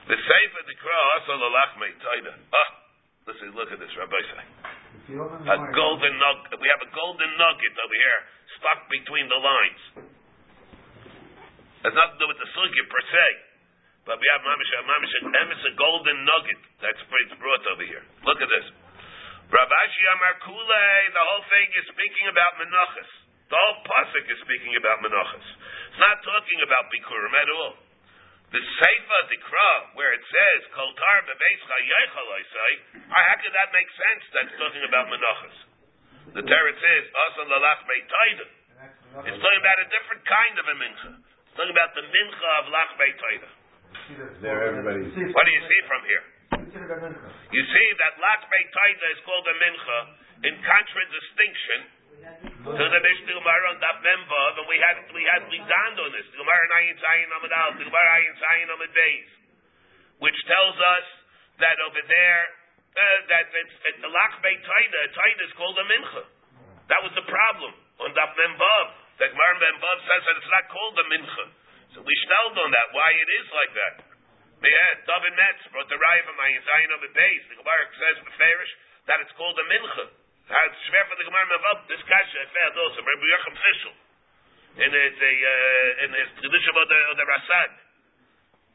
[0.09, 2.33] The sefer dikra also lalach meitaida.
[2.51, 2.71] Ah,
[3.29, 4.45] listen, look at this, Rabbi say.
[5.13, 6.57] A golden nugget.
[6.57, 8.21] We have a golden nugget over here
[8.59, 9.83] stuck between the lines.
[11.85, 13.27] Has nothing to do with the sugya per se.
[14.09, 17.03] But we have mamish, mamish, emes a golden nugget that's
[17.37, 18.05] brought over here.
[18.25, 18.67] Look at this.
[19.51, 23.11] Rav Ashi Amar Kule, the whole thing is speaking about menachas.
[23.51, 25.43] The whole pasuk is speaking about menachas.
[25.91, 27.75] It's not talking about bikurim at all.
[28.55, 31.19] The Seifa Dikra, where it says Kol Tar
[33.11, 34.23] how could that make sense?
[34.35, 35.57] That's talking about menachas.
[36.31, 38.47] The Torah says Asan Lalach Beitaida.
[39.27, 41.11] It's talking about a different kind of a mincha.
[41.19, 43.51] It's talking about the mincha of Lach Beitaida.
[44.39, 45.11] There, everybody.
[45.11, 46.23] What do you see from here?
[47.51, 49.99] You see that Lach Beitaida is called a mincha
[50.47, 55.59] in contradistinction to the Mishnah Gemara on Daf Memvav, and we had we had we
[55.63, 56.27] donned on this.
[56.35, 59.31] The Gemara Ayin Tzayin Amid Al, the Gemara Ayin Tzayin Amid Beis,
[60.19, 61.07] which tells us
[61.63, 62.43] that over there
[62.99, 66.25] uh, that it's, the Lach Beitaida, Taida is called a mincha.
[66.91, 68.87] That was the problem on Daf Memvav.
[69.23, 71.45] The Gemara Memvav says that it's not called a mincha.
[71.95, 73.95] So we shtelled on that, why it is like that.
[74.61, 77.13] Yeah, David Metz brought the Raya from Ayin Zayin of the.
[77.15, 78.73] The Gemara says Beferish
[79.09, 80.20] that it's called a mincha.
[80.51, 81.87] It's schwer for the Gemara Mavav.
[81.87, 83.95] This kasha found also Rabbi Yochim Fischel
[84.83, 87.71] in his uh, in his tradition of the, of the Rasad.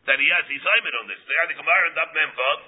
[0.08, 1.20] that he has Isaimed on this.
[1.28, 2.60] They had the Gemara and Dab Mem Vav.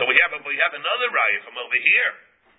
[0.00, 2.12] So we have a, we have another raya from over here.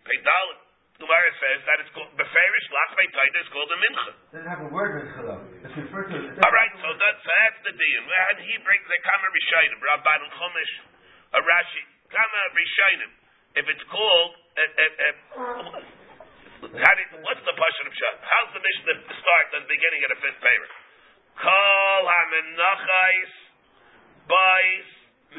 [0.06, 0.70] Peidal.
[1.00, 4.12] Gemara says that it's called Beferish Lach Beitaita is called a mincha.
[4.36, 5.43] Doesn't have a word mincha though.
[5.64, 6.18] It's referred to.
[6.43, 8.04] All right, so that's so that's the deal.
[8.06, 10.74] And he brings the Kama Rishayim, Rabban Chumash,
[11.34, 13.12] a Rashi, Kama Rishayim.
[13.60, 15.84] If it's called, uh, uh,
[16.64, 18.16] what's the passion of Shad?
[18.24, 20.80] How's the Mishnah start at the beginning of the fifth paragraph?
[21.43, 23.32] Kol hamenachais,
[24.32, 24.89] bais,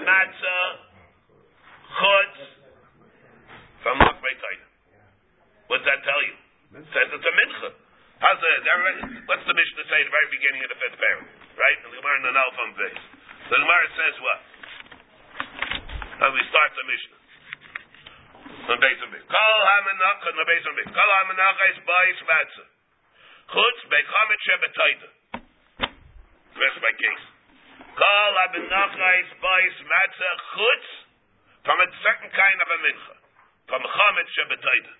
[0.05, 0.69] matzah,
[1.97, 2.39] chutz,
[3.81, 4.69] from Lach Beitaita.
[5.73, 6.37] What's that tell you?
[6.77, 7.73] It says it's a mincha.
[8.21, 8.53] How's the,
[9.33, 11.57] what's the say at the very beginning of the fifth paragraph?
[11.57, 11.79] Right?
[11.89, 13.01] The Gemara in the Nalf on base.
[13.49, 14.41] The Gemara says what?
[16.21, 17.20] And we start the Mishnah.
[18.51, 19.27] Of base.
[19.27, 20.91] Kol hamenach, the base of base.
[20.91, 22.69] Kol hamenach is bais matzah.
[23.51, 25.09] Chutz bechamit shebetaita.
[26.55, 27.25] Rest my case.
[27.95, 30.89] Kol hamenach is bais matzah chutz
[31.67, 33.15] from a certain kind of a mincha.
[33.71, 34.93] From chamet shebetaita.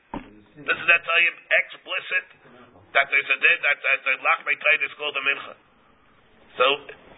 [0.67, 1.33] This is that tell you
[1.63, 2.27] explicit
[2.91, 5.55] that there's a din that, that the beitaita is called a mincha.
[6.59, 6.67] So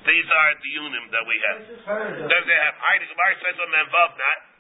[0.05, 1.59] these are the unim that we have.
[2.29, 4.52] Then they have Heidi Gemara says on them vav not.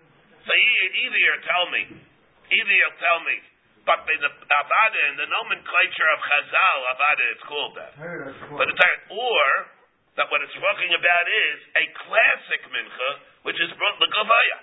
[0.43, 1.82] So either you tell me,
[2.51, 3.36] either you'll tell me,
[3.86, 7.93] but in the avada in the nomenclature of Chazal avada it's called that.
[8.59, 9.47] But it's not, or
[10.18, 13.11] that what it's talking about is a classic mincha,
[13.43, 14.59] which is brought the gavaya.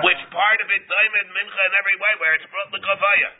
[0.00, 3.30] Which part of it diamond mincha in every way, where it's brought the gavaya,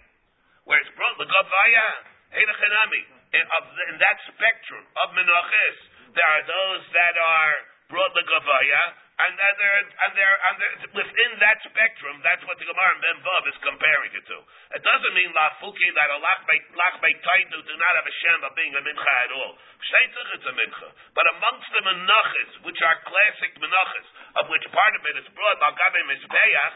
[0.69, 1.87] where it's brought the gavaya,
[2.35, 5.79] in that spectrum of menachis,
[6.15, 7.55] there are those that are
[7.91, 8.83] brought the gavaya,
[9.15, 13.19] and that there, and there, and there, within that spectrum, that's what the Gemara Ben
[13.23, 14.39] Vav is comparing it to.
[14.75, 18.59] It doesn't mean lafuki that a lach beit taidu do not have a shem of
[18.59, 19.55] being a mincha at all.
[19.87, 24.09] Sheitzach it's a mincha, but amongst the menachis, which are classic menachis,
[24.43, 26.75] of which part of it is brought al gabe mizbeach,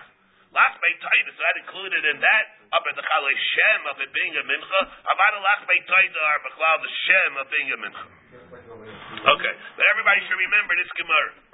[0.54, 4.14] lach beit taidu, so that included in that up at the chalei shem of it
[4.14, 4.80] being a mincha.
[5.10, 8.06] About a lach beit taidu are the shem of being a mincha.
[8.38, 11.47] Okay, but everybody should remember this Gemara.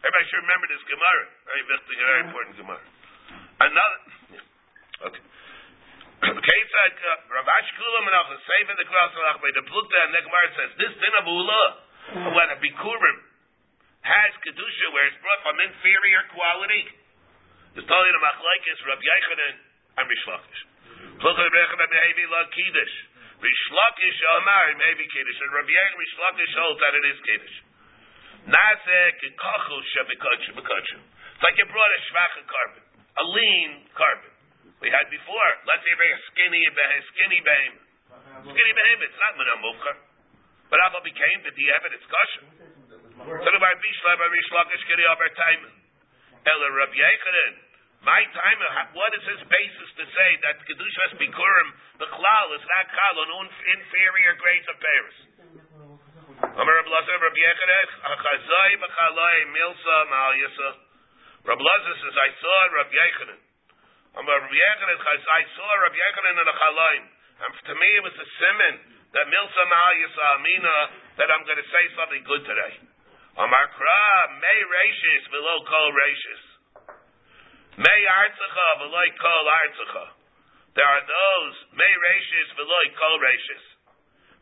[0.00, 1.24] Everybody should remember this Gemara.
[1.44, 2.84] Very very important Gemara.
[3.60, 3.98] Another.
[5.00, 5.22] Okay.
[6.20, 6.96] Ketzak,
[7.32, 10.70] Ravash Kula Menach, the Sefer the Klaus Alach, by the Plukta, and the Gemara says,
[10.76, 11.62] this din of Ula,
[12.36, 13.18] when a Bikurim
[14.04, 16.84] has Kedusha, where it's brought from inferior quality,
[17.80, 19.54] is telling the Machlaikis, Rabbi Yochanan,
[19.96, 20.60] and Rish Lakish.
[21.24, 22.94] Plukta Rebecca Rabbi Hevi La Kiddush.
[23.40, 27.56] Rish Lakish Omar, maybe Kiddush, and Rabbi Yochanan Rish Lakish holds that it is Kiddush.
[31.40, 32.84] It's like you brought a shvacha carbon,
[33.20, 34.32] a lean carbon.
[34.80, 35.50] We had before.
[35.68, 36.64] Let's say a skinny,
[37.12, 37.74] skinny behem.
[38.48, 38.98] Skinny behem.
[39.04, 39.96] It's not menamukar,
[40.72, 42.00] but Abba became the diabet.
[42.00, 42.44] It's kosher.
[43.20, 45.68] So the Bar Bishla, Bar Bishlakish, Kiri Abar Time,
[46.48, 47.52] Ela Rabbi Yochanan.
[48.00, 51.68] My time, uh, what is his basis to say that Kedushas Bikurim,
[52.00, 55.29] the Klal, is not Kal on inferior grades of Paris?
[56.50, 60.70] Amar Lazar, Rabbi Yochanan, Achazai B'chalai Milsa Mal Yisa.
[61.46, 63.40] Lazar says, I saw Rabbi Yochanan.
[64.18, 67.04] Amar Rabbi Yochanan, I saw Rabbi Yochanan in the Chalaim.
[67.46, 68.74] And to me it was a simon
[69.14, 70.76] that Milsa Mal Yisa Amina
[71.22, 72.82] that I'm going to say something good today.
[73.38, 76.42] Amar Kra, May Rashis, below Kol Rashis.
[77.78, 80.04] May Artzacha, below Kol Artzacha.
[80.74, 83.69] There are those, May Rashis, below Kol Rashis.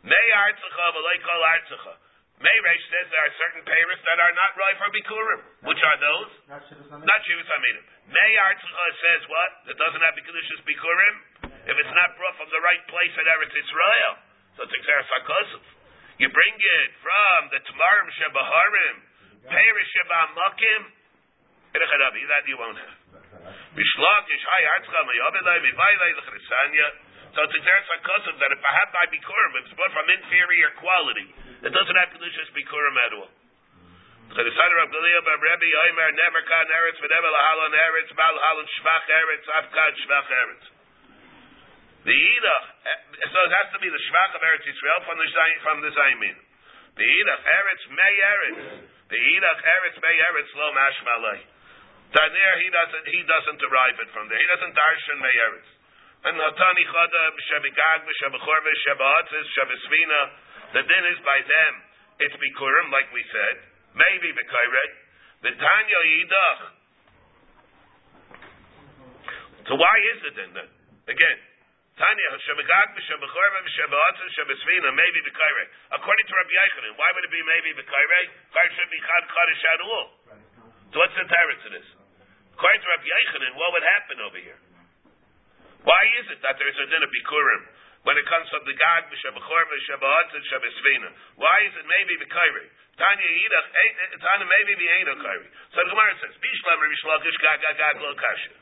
[0.04, 1.94] May Artzacha, below Kol Artzacha.
[2.38, 5.40] May Resh says there are certain payers that are not right for Bikurim.
[5.66, 6.30] Which are those?
[6.46, 7.84] Not Shivas Haminim.
[8.14, 9.50] May Artzacha says what?
[9.66, 11.14] That doesn't have Bikudushas Bikurim?
[11.66, 14.12] If it's not brought from the right place in Eretz Israel.
[14.54, 15.66] So it's Xeris HaKosov.
[16.22, 18.96] You bring it from the Tamarim Shebaharim,
[19.50, 20.82] Perish Shebamakim,
[21.74, 22.98] that you won't have.
[23.74, 26.88] Mishlakish, Hay Artzcha, Mayabilai, Mivailai, Lechrisanya.
[27.34, 30.70] So it's Xeris HaKosov that if I have by Bikurim, if it's brought from inferior
[30.80, 31.26] quality,
[31.64, 33.30] it doesn't have Kedushas Bikurim at all.
[34.28, 39.06] Chedesad Rav Galil Bar Rebbe Yoimer Never Kan Eretz V'Never Lahalon Eretz Bal Halon Shvach
[39.08, 40.64] Eretz Avkad Shvach Eretz.
[42.04, 45.28] The Yidach, eh, so it has to be the Shvach of Eretz Yisrael from the
[45.64, 46.36] from the Zaymin.
[47.00, 48.64] The Yidach Eretz May Eretz.
[49.08, 51.40] The Yidach Eretz May Eretz Lo Mashmalei.
[52.12, 54.40] Tanir he doesn't he doesn't derive it from there.
[54.40, 55.77] He doesn't darshan May Eretz.
[56.24, 60.20] And Hatani Chada B'Shebigag B'Shebechor B'Shebahatzis Shebesvina.
[60.74, 61.74] The din is by them.
[62.18, 63.56] It's Bikurim, like we said.
[63.94, 64.86] Maybe B'Kaire.
[65.46, 66.60] The Tanya Yidach.
[69.68, 70.50] So why is it then?
[70.56, 70.68] then?
[71.12, 71.38] Again,
[71.98, 75.64] Tanya, Shemagag, Shemachorva, Shemachotza, Shemesvina, maybe Bekaire.
[75.98, 78.20] According to Rabbi Yochanan, why would it be maybe Bekaire?
[78.54, 80.06] Char should be Chad Chodesh Adul.
[80.94, 81.88] So what's the tyrant to this?
[82.54, 84.60] According to Rabbi Yochanan, what would happen over here?
[85.88, 87.62] Why is it that there is a din of Bikurim
[88.04, 91.08] when it comes from the Gag, Shemachorva, Shemachotza, Shemesvina?
[91.40, 92.68] Why is it maybe Bekaire?
[93.00, 95.48] Tanya Yidach, eh, eh, eh, Tanya maybe be Eino Kairi.
[95.72, 98.52] So the Gemara says, Bishlam Rabbi Shlokish Gag Gag Gag Lo Kasha.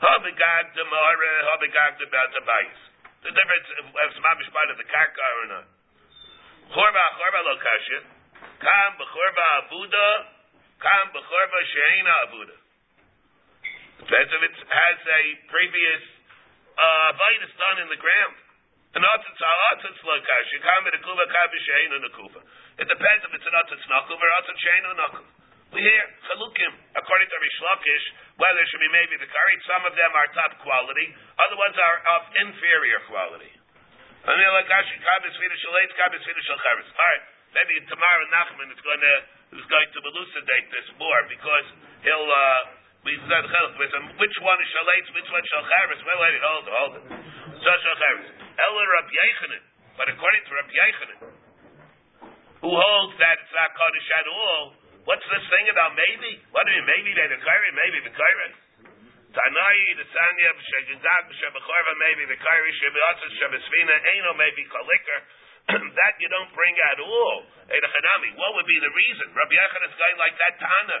[0.00, 2.80] Habegag the Mara, Habegag the Batabayis.
[3.22, 5.66] The difference if it's part of the karka or not.
[6.72, 7.98] Chorba, chorba lo kasha.
[8.58, 10.06] Kam b'chorba avuda,
[10.80, 12.61] kam b'chorba she'ena avuda.
[14.02, 16.02] Depends if it has a previous
[16.74, 17.14] uh,
[17.46, 18.34] is done in the ground.
[18.98, 20.58] An otzitz ha'otzitz lo kasha.
[20.58, 22.40] Kam b'nekuva, kam b'she'ena nekuva.
[22.82, 25.22] It depends if it's an otzitz nakuv or otzitz she'ena nakuv.
[25.72, 28.04] We hear chalukim according to Rishlakish,
[28.36, 29.56] whether it should be maybe the curry.
[29.64, 33.54] Some of them are top quality, other ones are of inferior quality.
[34.22, 34.50] All right,
[37.56, 39.14] maybe tomorrow Nachman is going to
[39.56, 41.66] is going to elucidate this more because
[42.04, 43.44] he'll uh, we said
[44.14, 46.00] which one is Shaletz, which one Shalcharis.
[46.06, 47.04] Well, wait, hold hold it.
[47.58, 48.30] So Shalcharis.
[48.54, 49.62] Ella Rab Yochanan,
[49.98, 51.18] but according to Rab Yochanan,
[52.62, 54.78] who holds that it's not Kaddish at all.
[55.02, 56.38] What's this thing about maybe?
[56.54, 58.50] What do you mean, maybe they the Kairi, maybe the Kairi?
[59.34, 65.20] Tanai, the Sanya, Shegizak, Shebechorva, maybe the Kairi, Shebeotza, Shebesvina, Aino, maybe Kalikar.
[65.98, 67.38] that you don't bring at all.
[67.66, 69.26] What would be the reason?
[69.34, 70.98] Rabbi Yechon is going like that Tana.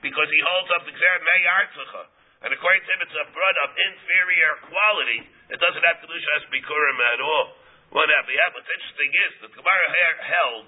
[0.00, 2.02] Because he holds up the Artzacha.
[2.40, 5.20] And according to him, it's a bread of inferior quality.
[5.52, 7.46] It doesn't have as Bikurim at all.
[7.92, 8.32] Whatever.
[8.32, 9.86] Yeah, what's interesting is that Gemara
[10.24, 10.66] held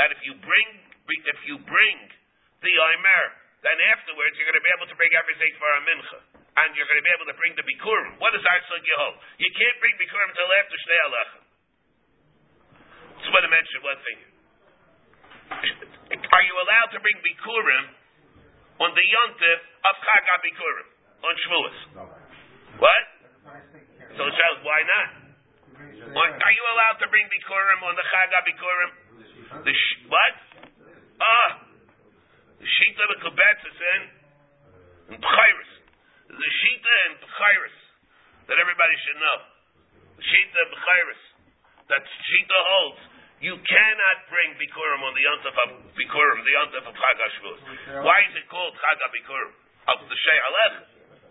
[0.00, 0.68] that if you bring,
[1.12, 1.98] if you bring
[2.64, 3.24] the Omer,
[3.60, 6.18] then afterwards you're going to be able to bring everything for a mincha.
[6.56, 8.16] And you're going to be able to bring the Bikurim.
[8.16, 9.20] What does our sugi hold?
[9.36, 11.04] You can't bring Bikurim until after Shnei.
[13.20, 14.18] Just want to mention one thing.
[15.50, 17.99] Are you allowed to bring Bikurim
[18.80, 20.88] on the Yontif of Chag Bikurim,
[21.20, 21.78] on Shavuos?
[22.80, 23.04] What?
[24.16, 25.08] So it says, why not?
[26.16, 28.90] Are you allowed to bring Bikurim on the Chag Bikurim?
[29.68, 30.36] The sh- what?
[31.20, 31.50] Ah,
[32.56, 34.02] the Shita the Kibetz is in,
[35.20, 35.72] in.
[36.30, 37.78] The Shita in Bchairis
[38.48, 39.38] that everybody should know.
[40.16, 41.22] The Shita Bchairis
[41.92, 43.09] that Shita holds.
[43.40, 47.60] You cannot bring Bikurim on the Yontef of Bikurim, the Yontef of Chag HaShavuos.
[48.04, 49.52] Why is it called Chag HaBikurim?
[49.96, 50.76] Of the Shei Alech.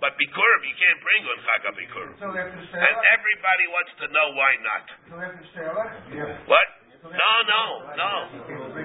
[0.02, 2.18] But Bikurim you can't bring on Chag HaBikurim.
[2.18, 4.86] And everybody wants to know why not.
[6.50, 6.68] What?
[7.00, 8.12] No, no, no.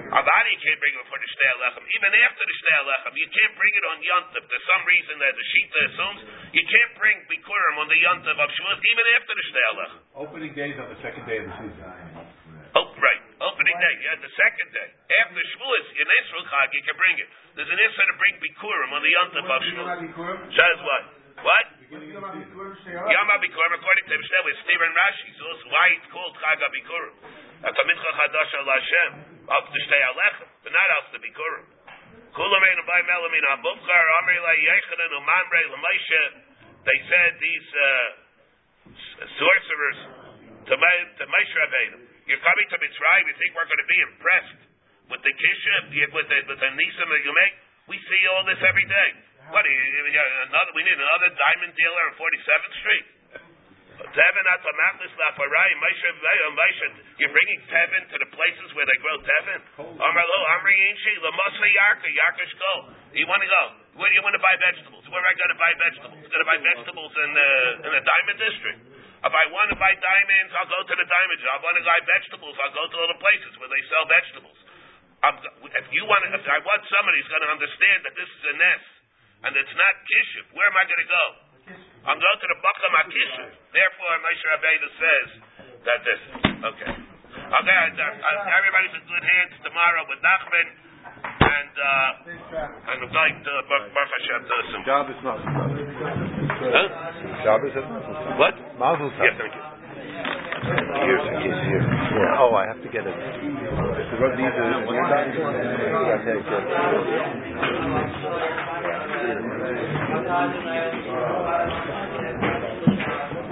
[0.05, 1.81] Avadi can't bring it for the Shtei HaLechem.
[1.81, 4.43] Even after the Shtei HaLechem, you can't bring it on Yontif.
[4.45, 6.19] There's some reason that the Shita assumes
[6.53, 9.99] you can't bring Bikurim on the Yontif of Shavuos even after the Shtei HaLechem.
[10.13, 11.89] Opening days on the second day of the season.
[13.45, 13.95] Opening day.
[14.01, 14.89] Yeah, the second day.
[15.21, 17.29] After Shavuos, in Israel Chag, you can bring it.
[17.53, 20.49] There's an issue to bring Bikurim on the Yontif of Shavuos.
[20.49, 21.03] Says what?
[21.45, 21.65] What?
[21.93, 27.13] Yom HaBikurim, according to Mishnah, with Stephen Rashi, so why it's called Chag HaBikurim.
[27.69, 29.11] Mincha Chadash al Hashem,
[29.45, 31.69] of the Shtei HaLechem, but not else the Bikurim.
[32.33, 36.23] Kulam ein by melamin abubchar amri la yechanan umamre l'maisha.
[36.81, 38.07] They said these uh,
[39.37, 39.99] sorcerers
[40.67, 42.14] to my to Moshe Rabbeinu.
[42.25, 43.23] You're coming to Mitzrayim.
[43.29, 44.61] You think we're going to be impressed
[45.13, 45.75] with the kisha,
[46.09, 47.53] with the with the nisim that you make?
[47.85, 49.09] We see all this every day.
[49.53, 49.61] What?
[49.61, 53.05] You, you, another, we need another diamond dealer on 47th Street.
[53.95, 56.09] Tevin at Tamatlis Lafarai, Moshe,
[57.15, 59.61] you're bringing Tevin to the places where they grow Tevin?
[59.79, 62.79] Amrlo, Amri Inshi, Lamasa Yarka, Yarka Shkol.
[63.15, 63.63] You want to go?
[63.95, 65.07] Where do you want to buy vegetables?
[65.07, 66.21] Where am I going to buy vegetables?
[66.27, 67.49] Going to buy vegetables in the,
[67.87, 68.79] in the Diamond District.
[69.25, 71.57] If I want to buy diamonds, I'll go to the diamond shop.
[71.57, 74.59] I want to buy vegetables, I'll go to other places where they sell vegetables.
[75.25, 75.35] I'm,
[75.65, 78.55] if you want, if I want somebody who's going to understand that this is a
[78.61, 78.89] nest
[79.49, 81.25] and it's not kishuf, where am I going to go?
[82.05, 83.49] I'm going to the Bakam HaKishuf.
[83.73, 85.29] Therefore, Moshe Rabbeinu says
[85.89, 86.21] that this.
[86.61, 86.91] Okay.
[86.93, 90.67] Okay, everybody's in good hands tomorrow with Nachman.
[91.25, 94.81] And, uh, and I'm going to Baruch Hashem to some.
[94.85, 96.34] Shabbos Mazel
[96.65, 96.89] Huh?
[97.45, 98.55] Shabbos is Mazel What?
[98.79, 99.61] Mazel Yes, thank you.
[100.65, 101.85] Kiss here.
[101.85, 102.41] Yeah.
[102.41, 103.13] Oh, I have to get it.
[103.13, 104.73] So what these are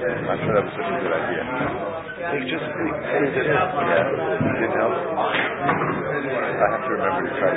[0.03, 1.43] I'm sure that was such a good idea.
[2.33, 4.97] It's just, it, didn't, yeah, it didn't help.
[5.13, 5.37] I
[6.65, 7.53] have to remember to try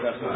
[0.00, 0.28] Shabbos.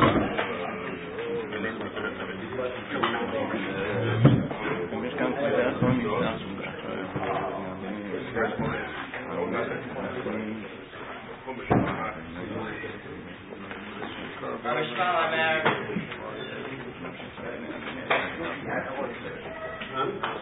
[19.92, 20.41] Shabbos.